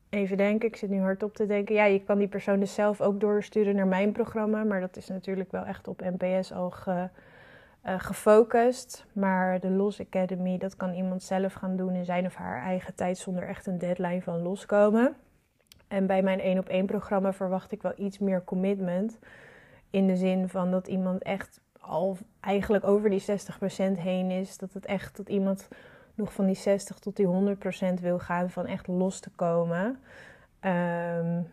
even 0.10 0.38
denken, 0.38 0.67
ik 0.67 0.75
zit 0.75 0.89
nu 0.89 0.99
hardop 0.99 1.36
te 1.36 1.45
denken. 1.45 1.75
Ja, 1.75 1.86
je 1.86 2.03
kan 2.03 2.17
die 2.17 2.27
persoon 2.27 2.60
dus 2.60 2.73
zelf 2.73 3.01
ook 3.01 3.19
doorsturen 3.19 3.75
naar 3.75 3.88
mijn 3.88 4.12
programma, 4.12 4.63
maar 4.63 4.79
dat 4.79 4.97
is 4.97 5.08
natuurlijk 5.08 5.51
wel 5.51 5.63
echt 5.63 5.88
op 5.88 6.01
NPS 6.17 6.51
al 6.51 6.69
ge, 6.69 7.10
uh, 7.86 7.99
gefocust. 7.99 9.05
Maar 9.13 9.60
de 9.60 9.69
Los 9.69 10.01
Academy, 10.01 10.58
dat 10.58 10.75
kan 10.75 10.93
iemand 10.93 11.23
zelf 11.23 11.53
gaan 11.53 11.75
doen 11.75 11.93
in 11.93 12.05
zijn 12.05 12.25
of 12.25 12.36
haar 12.36 12.63
eigen 12.63 12.95
tijd 12.95 13.17
zonder 13.17 13.43
echt 13.43 13.65
een 13.65 13.77
deadline 13.77 14.21
van 14.21 14.41
loskomen. 14.41 15.15
En 15.88 16.08
bij 16.08 16.21
mijn 16.21 16.39
1 16.39 16.58
op 16.58 16.67
1 16.67 16.86
programma 16.86 17.34
verwacht 17.34 17.71
ik 17.71 17.82
wel 17.82 17.93
iets 17.95 18.19
meer 18.19 18.43
commitment. 18.43 19.19
In 19.89 20.08
de 20.08 20.15
zin 20.15 20.49
van 20.49 20.71
dat 20.71 20.88
iemand 20.88 21.23
echt 21.23 21.62
al 21.89 22.17
eigenlijk 22.39 22.84
over 22.84 23.10
die 23.10 23.21
60% 23.21 23.25
heen 23.99 24.32
is. 24.32 24.58
Dat 24.58 24.73
het 24.73 24.86
echt 24.86 25.17
dat 25.17 25.30
iemand 25.30 25.67
nog 26.13 26.34
van 26.34 26.45
die 26.45 26.56
60 26.56 26.99
tot 26.99 27.15
die 27.15 27.56
100% 27.97 28.02
wil 28.02 28.19
gaan 28.19 28.49
van 28.49 28.65
echt 28.65 28.88
los 28.88 29.19
te 29.19 29.30
komen. 29.30 29.99
Um, 30.62 31.52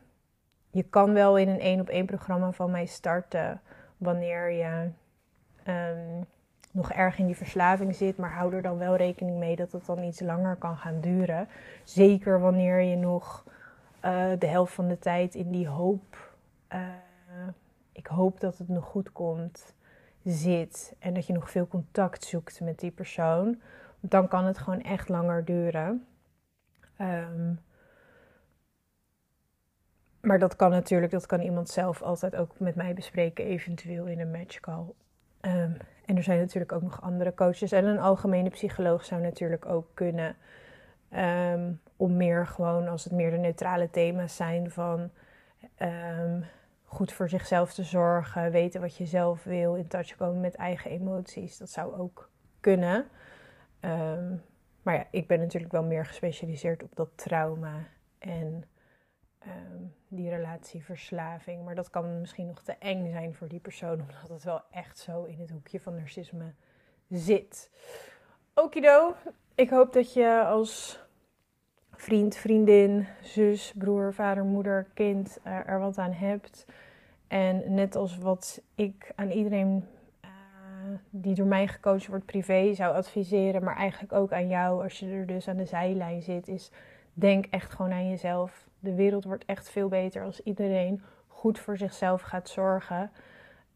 je 0.70 0.83
kan 0.83 1.12
wel 1.12 1.38
in 1.38 1.49
een 1.49 1.61
één 1.61 1.81
op 1.81 1.88
één 1.88 2.07
programma 2.07 2.53
van 2.53 2.70
mij 2.70 2.87
starten 2.87 3.61
wanneer 3.96 4.51
je 4.51 4.90
um, 5.66 6.27
nog 6.70 6.92
erg 6.92 7.18
in 7.18 7.27
die 7.27 7.37
verslaving 7.37 7.94
zit, 7.94 8.16
maar 8.16 8.33
hou 8.33 8.55
er 8.55 8.62
dan 8.62 8.79
wel 8.79 8.96
rekening 8.96 9.38
mee 9.38 9.57
dat 9.57 9.72
het 9.72 9.87
dan 9.87 10.03
iets 10.03 10.20
langer 10.20 10.57
kan 10.57 10.77
gaan 10.77 11.01
duren. 11.01 11.49
Zeker 11.85 12.40
wanneer 12.40 12.81
je 12.81 12.96
nog 12.96 13.44
uh, 14.05 14.31
de 14.38 14.46
helft 14.46 14.75
van 14.75 14.88
de 14.88 14.99
tijd 14.99 15.35
in 15.35 15.51
die 15.51 15.68
hoop, 15.68 16.35
uh, 16.72 16.79
ik 17.92 18.07
hoop 18.07 18.40
dat 18.40 18.59
het 18.59 18.68
nog 18.68 18.85
goed 18.85 19.12
komt, 19.12 19.75
zit 20.27 20.95
en 20.99 21.15
dat 21.15 21.27
je 21.27 21.33
nog 21.33 21.51
veel 21.51 21.69
contact 21.69 22.25
zoekt 22.25 22.61
met 22.61 22.79
die 22.79 22.91
persoon 22.91 23.61
dan 24.01 24.29
kan 24.29 24.45
het 24.45 24.59
gewoon 24.59 24.83
echt 24.83 25.09
langer 25.09 25.45
duren. 25.45 26.07
Um, 27.01 27.59
maar 30.21 30.39
dat 30.39 30.57
kan 30.57 30.71
natuurlijk, 30.71 31.12
dat 31.12 31.27
kan 31.27 31.41
iemand 31.41 31.69
zelf 31.69 32.03
altijd 32.03 32.37
ook 32.37 32.59
met 32.59 32.75
mij 32.75 32.95
bespreken, 32.95 33.45
eventueel 33.45 34.07
in 34.07 34.21
een 34.21 34.31
matchcall. 34.31 34.85
Um, 35.41 35.77
en 36.05 36.17
er 36.17 36.23
zijn 36.23 36.39
natuurlijk 36.39 36.73
ook 36.73 36.83
nog 36.83 37.03
andere 37.03 37.35
coaches. 37.35 37.73
En 37.73 37.85
een 37.85 37.99
algemene 37.99 38.49
psycholoog 38.49 39.05
zou 39.05 39.23
natuurlijk 39.23 39.67
ook 39.67 39.87
kunnen. 39.95 40.37
Um, 41.53 41.81
om 41.97 42.17
meer 42.17 42.47
gewoon, 42.47 42.89
als 42.89 43.05
het 43.05 43.12
meer 43.12 43.31
de 43.31 43.37
neutrale 43.37 43.91
thema's 43.91 44.37
zijn 44.37 44.71
van 44.71 45.11
goed 46.87 47.12
voor 47.12 47.29
zichzelf 47.29 47.75
te 47.75 47.83
zorgen, 47.83 48.51
weten 48.51 48.81
wat 48.81 48.96
je 48.96 49.07
zelf 49.07 49.44
wil, 49.44 49.75
in 49.75 49.88
touch 49.88 50.16
komen 50.16 50.40
met 50.40 50.55
eigen 50.55 50.90
emoties. 50.90 51.59
Dat 51.59 51.70
zou 51.70 51.99
ook 51.99 52.31
kunnen. 52.61 53.09
Um, 53.81 54.42
maar 54.83 54.94
ja, 54.94 55.07
ik 55.11 55.27
ben 55.27 55.38
natuurlijk 55.38 55.72
wel 55.72 55.85
meer 55.85 56.07
gespecialiseerd 56.07 56.83
op 56.83 56.96
dat 56.96 57.09
trauma 57.14 57.88
en 58.18 58.64
um, 59.46 59.94
die 60.09 60.29
relatieverslaving. 60.29 61.64
Maar 61.64 61.75
dat 61.75 61.90
kan 61.90 62.20
misschien 62.20 62.46
nog 62.46 62.62
te 62.62 62.72
eng 62.72 63.11
zijn 63.11 63.35
voor 63.35 63.49
die 63.49 63.61
persoon, 63.61 64.01
omdat 64.09 64.29
het 64.29 64.44
wel 64.44 64.62
echt 64.70 64.99
zo 64.99 65.25
in 65.25 65.40
het 65.40 65.51
hoekje 65.51 65.81
van 65.81 65.94
narcisme 65.94 66.55
zit. 67.09 67.70
Okido, 68.55 69.14
ik 69.55 69.70
hoop 69.70 69.92
dat 69.92 70.12
je 70.12 70.44
als 70.44 71.01
vriend, 71.96 72.37
vriendin, 72.37 73.06
zus, 73.22 73.72
broer, 73.78 74.14
vader, 74.14 74.44
moeder, 74.44 74.87
kind 74.94 75.38
er 75.42 75.78
wat 75.78 75.98
aan 75.98 76.12
hebt. 76.12 76.66
En 77.28 77.74
net 77.74 77.96
als 77.96 78.18
wat 78.18 78.62
ik 78.74 79.12
aan 79.14 79.30
iedereen 79.30 79.85
die 81.11 81.35
door 81.35 81.46
mij 81.46 81.68
gecoacht 81.68 82.06
wordt 82.06 82.26
privé 82.26 82.74
zou 82.74 82.94
adviseren, 82.94 83.64
maar 83.64 83.76
eigenlijk 83.76 84.12
ook 84.12 84.32
aan 84.32 84.48
jou 84.48 84.82
als 84.82 84.98
je 84.98 85.06
er 85.06 85.26
dus 85.26 85.48
aan 85.48 85.56
de 85.56 85.64
zijlijn 85.64 86.22
zit, 86.22 86.48
is 86.48 86.70
denk 87.14 87.46
echt 87.50 87.74
gewoon 87.74 87.92
aan 87.92 88.09
jezelf. 88.09 88.68
De 88.78 88.94
wereld 88.94 89.24
wordt 89.24 89.44
echt 89.44 89.70
veel 89.70 89.88
beter 89.88 90.24
als 90.24 90.40
iedereen 90.40 91.02
goed 91.26 91.59
voor 91.59 91.76
zichzelf 91.76 92.20
gaat 92.20 92.48
zorgen. 92.48 93.11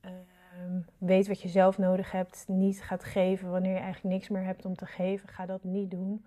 Um, 0.04 0.84
weet 0.98 1.28
wat 1.28 1.40
je 1.40 1.48
zelf 1.48 1.78
nodig 1.78 2.12
hebt. 2.12 2.44
Niet 2.48 2.82
gaat 2.82 3.04
geven 3.04 3.50
wanneer 3.50 3.72
je 3.72 3.78
eigenlijk 3.78 4.14
niks 4.14 4.28
meer 4.28 4.44
hebt 4.44 4.64
om 4.64 4.74
te 4.74 4.86
geven. 4.86 5.28
Ga 5.28 5.46
dat 5.46 5.64
niet 5.64 5.90
doen. 5.90 6.24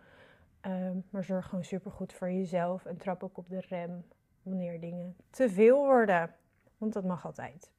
Um, 0.65 1.03
maar 1.09 1.23
zorg 1.23 1.45
gewoon 1.45 1.63
super 1.63 1.91
goed 1.91 2.13
voor 2.13 2.31
jezelf. 2.31 2.85
En 2.85 2.97
trap 2.97 3.23
ook 3.23 3.37
op 3.37 3.49
de 3.49 3.61
rem 3.67 4.03
wanneer 4.41 4.79
dingen 4.79 5.15
te 5.29 5.49
veel 5.49 5.85
worden. 5.85 6.35
Want 6.77 6.93
dat 6.93 7.03
mag 7.03 7.25
altijd. 7.25 7.71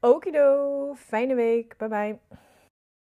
Okido, 0.00 0.94
fijne 0.94 1.34
week. 1.34 1.76
Bye 1.76 1.88
bye. 1.88 2.38